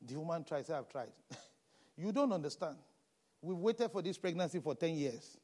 [0.00, 1.10] The woman tried, said, I've tried.
[1.96, 2.76] you don't understand.
[3.40, 5.38] We've waited for this pregnancy for 10 years.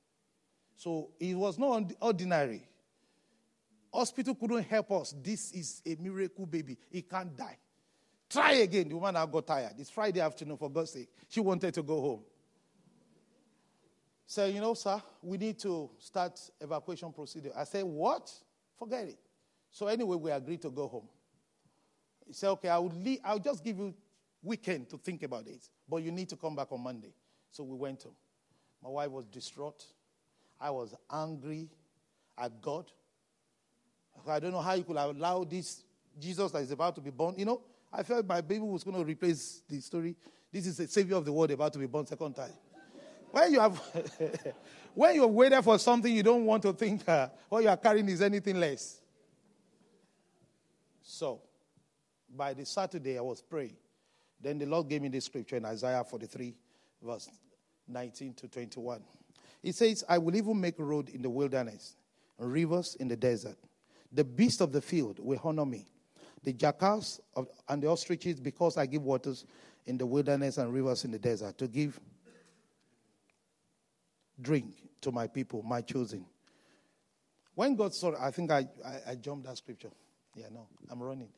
[0.79, 2.63] So it was not ordinary.
[3.93, 5.13] Hospital couldn't help us.
[5.21, 6.79] This is a miracle baby.
[6.89, 7.59] He can't die.
[8.31, 8.89] Try again.
[8.89, 9.73] The woman now got tired.
[9.77, 11.09] It's Friday afternoon, for God's sake.
[11.29, 12.21] She wanted to go home.
[14.25, 17.51] Said, you know, sir, we need to start evacuation procedure.
[17.57, 18.33] I said, what?
[18.79, 19.19] Forget it.
[19.73, 21.09] So anyway, we agreed to go home.
[22.25, 23.93] He said, okay, I will leave, I'll just give you
[24.43, 27.15] weekend to think about it, but you need to come back on Monday.
[27.51, 28.15] So we went home.
[28.81, 29.85] My wife was distraught.
[30.61, 31.69] I was angry
[32.37, 32.91] at God.
[34.27, 35.85] I don't know how you could allow this
[36.19, 37.35] Jesus that is about to be born.
[37.39, 40.17] You know, I felt my baby was going to replace the story.
[40.53, 42.53] This is the Savior of the world about to be born second time.
[43.31, 43.81] When you have,
[44.95, 48.09] when you're waiting for something you don't want to think uh, what you are carrying
[48.09, 49.01] is anything less.
[51.03, 51.43] So,
[52.35, 53.77] by the Saturday I was praying.
[54.41, 56.55] Then the Lord gave me the scripture in Isaiah 43,
[57.03, 57.29] verse
[57.89, 59.03] 19 to 21.
[59.63, 61.97] He says, I will even make a road in the wilderness,
[62.39, 63.57] and rivers in the desert.
[64.13, 65.87] The beasts of the field will honor me,
[66.45, 69.45] the jackals of, and the ostriches, because I give waters
[69.87, 71.99] in the wilderness and rivers in the desert, to give
[74.41, 76.25] drink to my people, my chosen.
[77.55, 79.91] When God saw, I think I, I, I jumped that scripture.
[80.37, 81.29] Yeah, no, I'm running.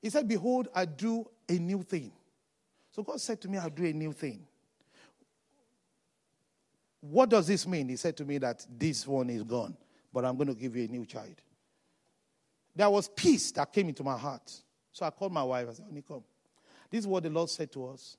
[0.00, 2.12] He said, Behold, I do a new thing.
[2.92, 4.46] So God said to me, I'll do a new thing.
[7.00, 7.88] What does this mean?
[7.88, 9.76] He said to me that this one is gone,
[10.12, 11.34] but I'm going to give you a new child.
[12.74, 14.52] There was peace that came into my heart.
[14.92, 15.68] So I called my wife.
[15.68, 16.24] I said, Honey, come.
[16.90, 18.16] This is what the Lord said to us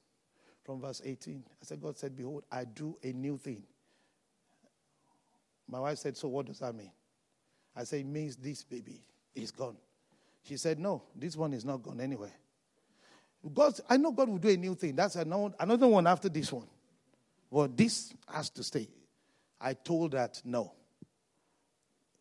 [0.64, 1.44] from verse 18.
[1.48, 3.64] I said, God said, Behold, I do a new thing.
[5.68, 6.92] My wife said, So what does that mean?
[7.76, 9.02] I said, It means this baby
[9.36, 9.78] is gone.
[10.44, 12.34] She said, No, this one is not gone anywhere.
[13.54, 14.96] God, I know God will do a new thing.
[14.96, 16.68] That's another one after this one.
[17.52, 18.88] But this has to stay.
[19.60, 20.74] I told that no.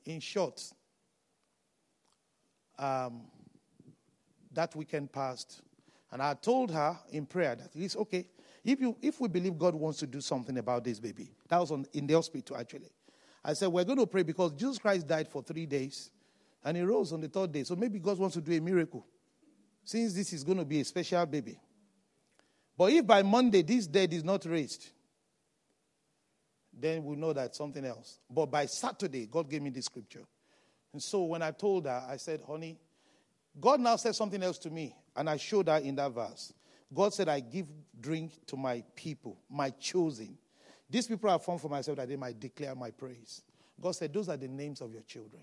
[0.05, 0.63] In short,
[2.79, 3.23] um,
[4.53, 5.61] that weekend passed,
[6.11, 8.27] and I told her in prayer that it's okay.
[8.65, 11.71] If, you, if we believe God wants to do something about this baby, that was
[11.71, 12.91] on, in the hospital actually.
[13.45, 16.11] I said, We're going to pray because Jesus Christ died for three days
[16.65, 17.65] and he rose on the third day.
[17.65, 19.07] So maybe God wants to do a miracle
[19.85, 21.59] since this is going to be a special baby.
[22.77, 24.91] But if by Monday this dead is not raised,
[26.81, 28.21] then we know that something else.
[28.31, 30.25] But by Saturday, God gave me this scripture.
[30.93, 32.79] And so when I told her, I said, honey,
[33.61, 34.95] God now said something else to me.
[35.17, 36.53] And I showed her in that verse.
[36.93, 37.67] God said, I give
[38.01, 40.39] drink to my people, my chosen.
[40.89, 43.43] These people are formed for myself that they might declare my praise.
[43.81, 45.43] God said, Those are the names of your children.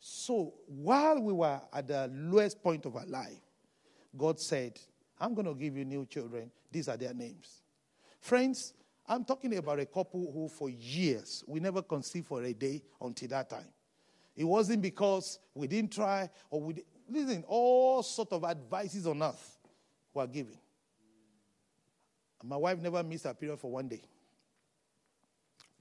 [0.00, 3.40] So while we were at the lowest point of our life,
[4.16, 4.78] God said,
[5.18, 6.50] I'm going to give you new children.
[6.70, 7.62] These are their names.
[8.20, 8.74] Friends,
[9.06, 13.28] I'm talking about a couple who, for years, we never conceived for a day until
[13.28, 13.68] that time.
[14.36, 19.22] It wasn't because we didn't try or we did, listen, all sort of advices on
[19.22, 19.58] earth
[20.12, 20.58] were given.
[22.42, 24.02] My wife never missed her period for one day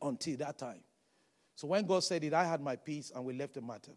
[0.01, 0.79] until that time.
[1.55, 3.91] So when God said it, I had my peace and we left the matter.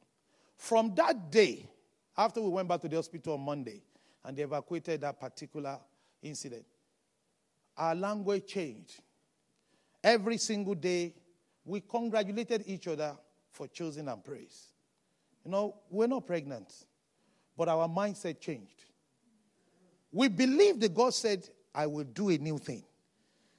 [0.57, 1.69] From that day,
[2.17, 3.83] after we went back to the hospital on Monday
[4.25, 5.79] and they evacuated that particular
[6.23, 6.65] incident,
[7.77, 9.01] our language changed.
[10.07, 11.13] Every single day,
[11.65, 13.17] we congratulated each other
[13.51, 14.69] for chosen and praise.
[15.45, 16.73] You know, we're not pregnant,
[17.57, 18.85] but our mindset changed.
[20.13, 22.85] We believe that God said, I will do a new thing.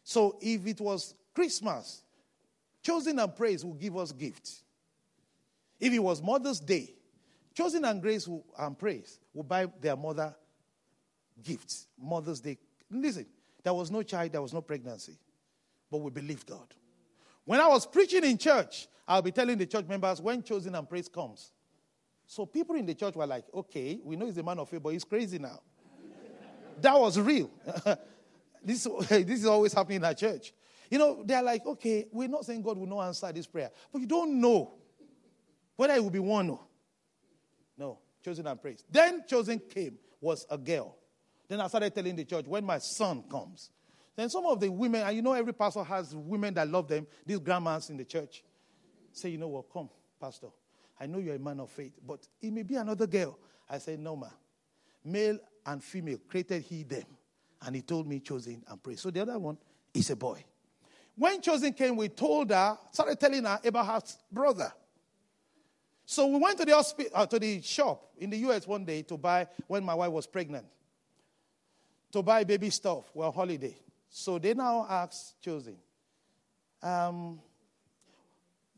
[0.05, 2.03] So if it was Christmas,
[2.81, 4.63] chosen and praise will give us gifts.
[5.81, 6.93] If it was Mother's Day,
[7.53, 10.33] chosen and grace will, and praise will buy their mother
[11.43, 11.87] gifts.
[12.01, 12.57] Mother's Day.
[12.89, 13.25] Listen,
[13.61, 15.17] there was no child, there was no pregnancy,
[15.89, 16.73] but we believe God.
[17.45, 20.88] When I was preaching in church, I'll be telling the church members when chosen and
[20.88, 21.51] praise comes.
[22.25, 24.83] So people in the church were like, okay, we know he's a man of faith,
[24.83, 25.61] but he's crazy now.
[26.81, 27.49] that was real.
[28.63, 30.53] this, this is always happening in our church.
[30.91, 33.99] You know, they're like, okay, we're not saying God will not answer this prayer, but
[33.99, 34.73] you don't know
[35.75, 36.59] whether it will be one or
[37.77, 37.99] no.
[38.23, 38.83] Chosen and praise.
[38.89, 40.97] Then chosen came, was a girl.
[41.47, 43.69] Then I started telling the church, when my son comes,
[44.18, 47.05] then some of the women, and you know every pastor has women that love them,
[47.24, 48.43] these grandmas in the church,
[49.13, 49.89] say, you know what, come,
[50.20, 50.47] pastor.
[50.99, 53.38] I know you're a man of faith, but it may be another girl.
[53.70, 54.30] I said, no, ma.
[55.05, 55.38] Male
[55.68, 57.05] and female created he them.
[57.61, 59.01] And he told me chosen and praise.
[59.01, 59.57] So the other one
[59.93, 60.43] is a boy.
[61.15, 64.01] When chosen came, we told her, started telling her about her
[64.32, 64.74] brother.
[66.05, 69.03] So we went to the hospital, uh, to the shop in the US one day
[69.03, 70.65] to buy when my wife was pregnant.
[72.13, 73.11] To buy baby stuff.
[73.13, 73.78] We're on holiday.
[74.10, 75.78] So they now ask chosen,
[76.82, 77.39] um,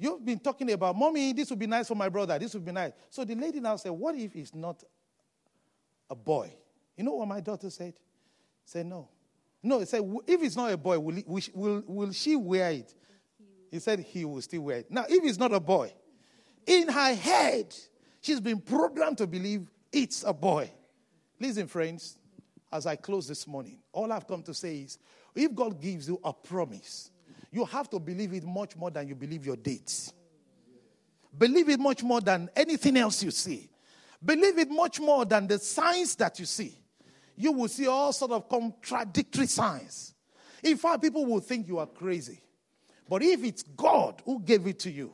[0.02, 2.40] You've been talking about, Mommy, this would be nice for my brother.
[2.40, 2.94] This would be nice.
[3.10, 4.82] So the lady now said, What if it's not
[6.10, 6.54] a boy?
[6.96, 7.96] You know what my daughter said?
[8.64, 9.10] Said, No.
[9.62, 12.94] No, he said, If it's not a boy, will, he, will, will she wear it?
[13.70, 14.90] He said, He will still wear it.
[14.90, 15.92] Now, if it's not a boy,
[16.66, 17.76] in her head,
[18.22, 20.72] she's been programmed to believe it's a boy.
[21.42, 22.18] Listen, friends,
[22.72, 24.98] as I close this morning, all I've come to say is
[25.36, 27.12] if God gives you a promise,
[27.52, 30.14] you have to believe it much more than you believe your dates.
[31.38, 33.70] Believe it much more than anything else you see.
[34.24, 36.78] Believe it much more than the signs that you see.
[37.36, 40.14] You will see all sort of contradictory signs.
[40.64, 42.42] In fact, people will think you are crazy.
[43.08, 45.14] But if it's God who gave it to you,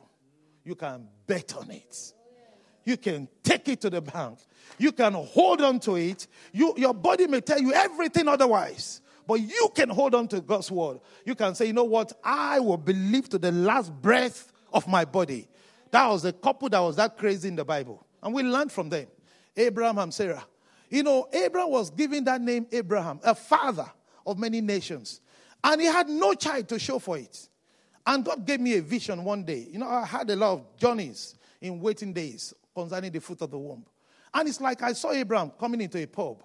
[0.64, 2.12] you can bet on it.
[2.84, 4.38] You can take it to the bank.
[4.78, 6.26] You can hold on to it.
[6.52, 9.00] You, your body may tell you everything otherwise.
[9.26, 11.00] But you can hold on to God's word.
[11.24, 12.12] You can say, you know what?
[12.22, 15.48] I will believe to the last breath of my body.
[15.90, 18.06] That was a couple that was that crazy in the Bible.
[18.22, 19.06] And we learned from them.
[19.56, 20.44] Abraham and Sarah.
[20.90, 23.90] You know, Abraham was given that name Abraham, a father
[24.26, 25.20] of many nations.
[25.64, 27.48] And he had no child to show for it.
[28.06, 29.66] And God gave me a vision one day.
[29.70, 33.50] You know, I had a lot of journeys in waiting days concerning the fruit of
[33.50, 33.84] the womb.
[34.32, 36.42] And it's like I saw Abraham coming into a pub.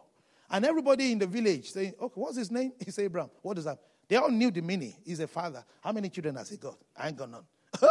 [0.52, 2.74] And everybody in the village saying, okay, what's his name?
[2.84, 3.32] He's Abraham.
[3.42, 3.80] What is that?
[4.10, 4.94] They all knew the meaning.
[5.06, 5.64] He's a father.
[5.82, 6.78] How many children has he got?
[6.98, 7.46] I ain't got none.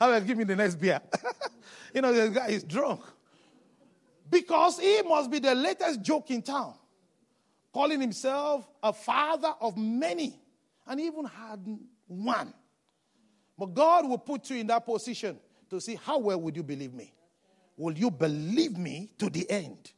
[0.00, 1.00] I will give me the next beer.
[1.94, 3.00] you know, this guy is drunk.
[4.28, 6.74] Because he must be the latest joke in town.
[7.72, 10.38] Calling himself a father of many.
[10.86, 11.64] And even had
[12.06, 12.52] one.
[13.58, 15.38] But God will put you in that position
[15.70, 17.14] to see how well would you believe me?
[17.74, 19.92] Will you believe me to the end?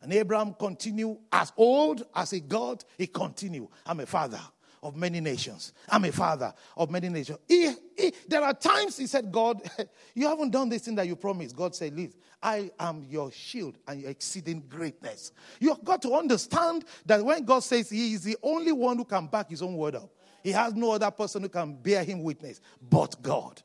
[0.00, 3.68] And Abraham continued as old as a God, he continued.
[3.84, 4.40] I'm a father
[4.82, 5.72] of many nations.
[5.88, 7.38] I'm a father of many nations.
[7.48, 9.60] He, he, there are times he said, God,
[10.14, 11.56] you haven't done this thing that you promised.
[11.56, 12.14] God said, Leave.
[12.42, 15.32] I am your shield and your exceeding greatness.
[15.58, 19.26] You've got to understand that when God says He is the only one who can
[19.26, 20.10] back His own word up,
[20.42, 23.60] He has no other person who can bear Him witness but God.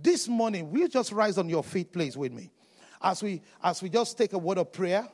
[0.00, 2.50] This morning, will you just rise on your feet, please, with me?
[3.02, 5.08] As we as we just take a word of prayer.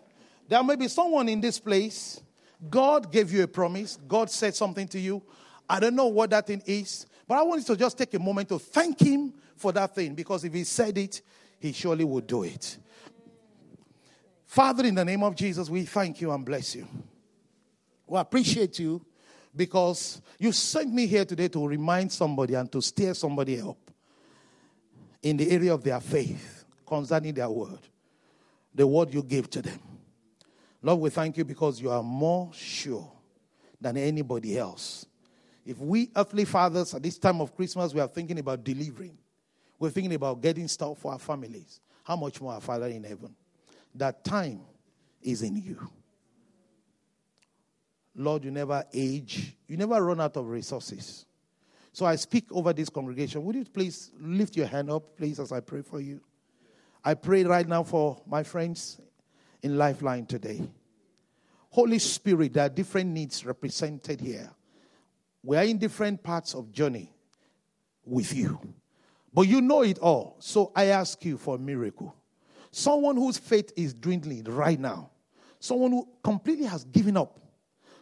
[0.48, 2.20] There may be someone in this place.
[2.68, 3.98] God gave you a promise.
[4.08, 5.22] God said something to you.
[5.68, 8.18] I don't know what that thing is, but I want you to just take a
[8.18, 11.20] moment to thank Him for that thing because if He said it,
[11.60, 12.78] He surely would do it.
[14.46, 16.88] Father, in the name of Jesus, we thank you and bless you.
[18.06, 19.04] We appreciate you
[19.54, 23.76] because you sent me here today to remind somebody and to steer somebody up
[25.22, 27.80] in the area of their faith concerning their word,
[28.74, 29.78] the word you gave to them.
[30.82, 33.10] Lord, we thank you because you are more sure
[33.80, 35.06] than anybody else.
[35.66, 39.18] If we earthly fathers at this time of Christmas, we are thinking about delivering,
[39.78, 43.34] we're thinking about getting stuff for our families, how much more our Father in heaven?
[43.94, 44.60] That time
[45.20, 45.90] is in you.
[48.14, 51.26] Lord, you never age, you never run out of resources.
[51.92, 53.44] So I speak over this congregation.
[53.44, 56.20] Would you please lift your hand up, please, as I pray for you?
[57.04, 59.00] I pray right now for my friends
[59.62, 60.62] in Lifeline today.
[61.70, 64.50] Holy Spirit, there are different needs represented here.
[65.42, 67.12] We are in different parts of journey
[68.04, 68.58] with you.
[69.32, 70.36] But you know it all.
[70.40, 72.14] So I ask you for a miracle.
[72.70, 75.10] Someone whose faith is dwindling right now.
[75.60, 77.38] Someone who completely has given up.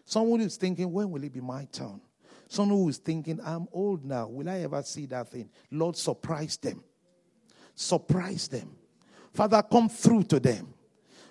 [0.04, 2.00] Someone who's thinking, when will it be my turn?
[2.48, 4.28] Someone who is thinking, I'm old now.
[4.28, 5.50] Will I ever see that thing?
[5.70, 6.82] Lord, surprise them.
[7.74, 8.76] Surprise them.
[9.34, 10.72] Father, come through to them.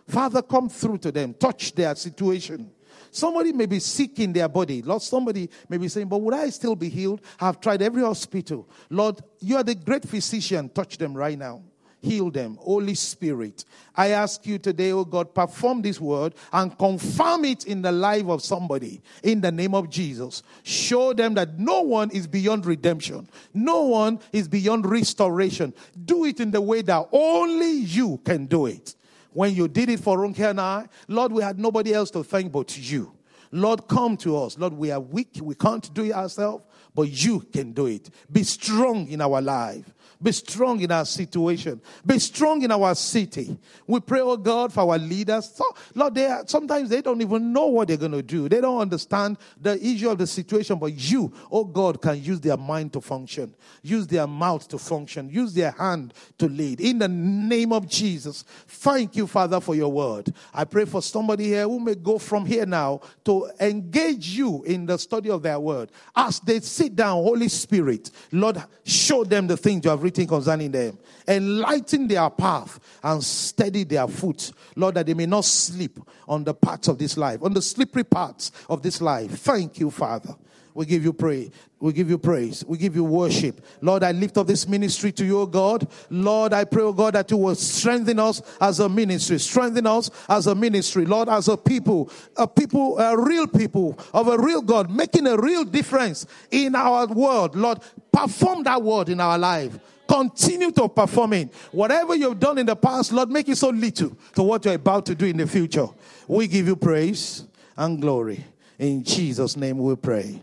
[0.07, 1.33] Father, come through to them.
[1.33, 2.71] Touch their situation.
[3.11, 4.81] Somebody may be sick in their body.
[4.81, 7.21] Lord, somebody may be saying, But would I still be healed?
[7.39, 8.67] I've tried every hospital.
[8.89, 10.69] Lord, you are the great physician.
[10.69, 11.61] Touch them right now
[12.05, 12.57] heal them.
[12.61, 17.81] Holy Spirit, I ask you today, oh God, perform this word and confirm it in
[17.81, 20.43] the life of somebody in the name of Jesus.
[20.63, 25.73] Show them that no one is beyond redemption, no one is beyond restoration.
[26.05, 28.95] Do it in the way that only you can do it.
[29.35, 32.53] When you did it for Ronke and I, Lord, we had nobody else to thank
[32.53, 33.11] but you.
[33.51, 34.57] Lord, come to us.
[34.57, 35.39] Lord, we are weak.
[35.41, 36.63] We can't do it ourselves,
[36.93, 38.09] but you can do it.
[38.31, 39.93] Be strong in our life.
[40.21, 41.81] Be strong in our situation.
[42.05, 43.57] Be strong in our city.
[43.85, 45.51] We pray, oh God, for our leaders.
[45.53, 48.47] So, Lord, they are, sometimes they don't even know what they're going to do.
[48.47, 52.57] They don't understand the issue of the situation, but you, oh God, can use their
[52.57, 56.79] mind to function, use their mouth to function, use their hand to lead.
[56.81, 60.33] In the name of Jesus, thank you, Father, for your word.
[60.53, 64.85] I pray for somebody here who may go from here now to engage you in
[64.85, 65.91] the study of their word.
[66.15, 70.71] As they sit down, Holy Spirit, Lord, show them the things you have written concerning
[70.71, 70.97] them.
[71.27, 76.53] Enlighten their path and steady their foot, Lord, that they may not slip on the
[76.53, 79.31] paths of this life, on the slippery paths of this life.
[79.39, 80.35] Thank you, Father.
[80.75, 81.51] We give you praise.
[81.79, 82.65] We give you praise.
[82.65, 83.65] We give you worship.
[83.79, 85.87] Lord, I lift up this ministry to you, God.
[86.09, 89.39] Lord, I pray, oh God, that you will strengthen us as a ministry.
[89.39, 91.05] Strengthen us as a ministry.
[91.05, 95.37] Lord, as a people, a people, a real people of a real God, making a
[95.37, 97.55] real difference in our world.
[97.55, 97.79] Lord,
[98.11, 99.79] perform that word in our life.
[100.07, 101.53] Continue to perform it.
[101.71, 105.05] Whatever you've done in the past, Lord, make it so little to what you're about
[105.07, 105.87] to do in the future.
[106.27, 107.43] We give you praise
[107.75, 108.43] and glory.
[108.77, 110.41] In Jesus' name we pray.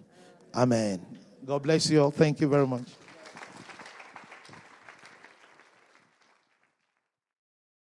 [0.55, 1.05] Amen.
[1.45, 2.11] God bless you all.
[2.11, 2.85] Thank you very much.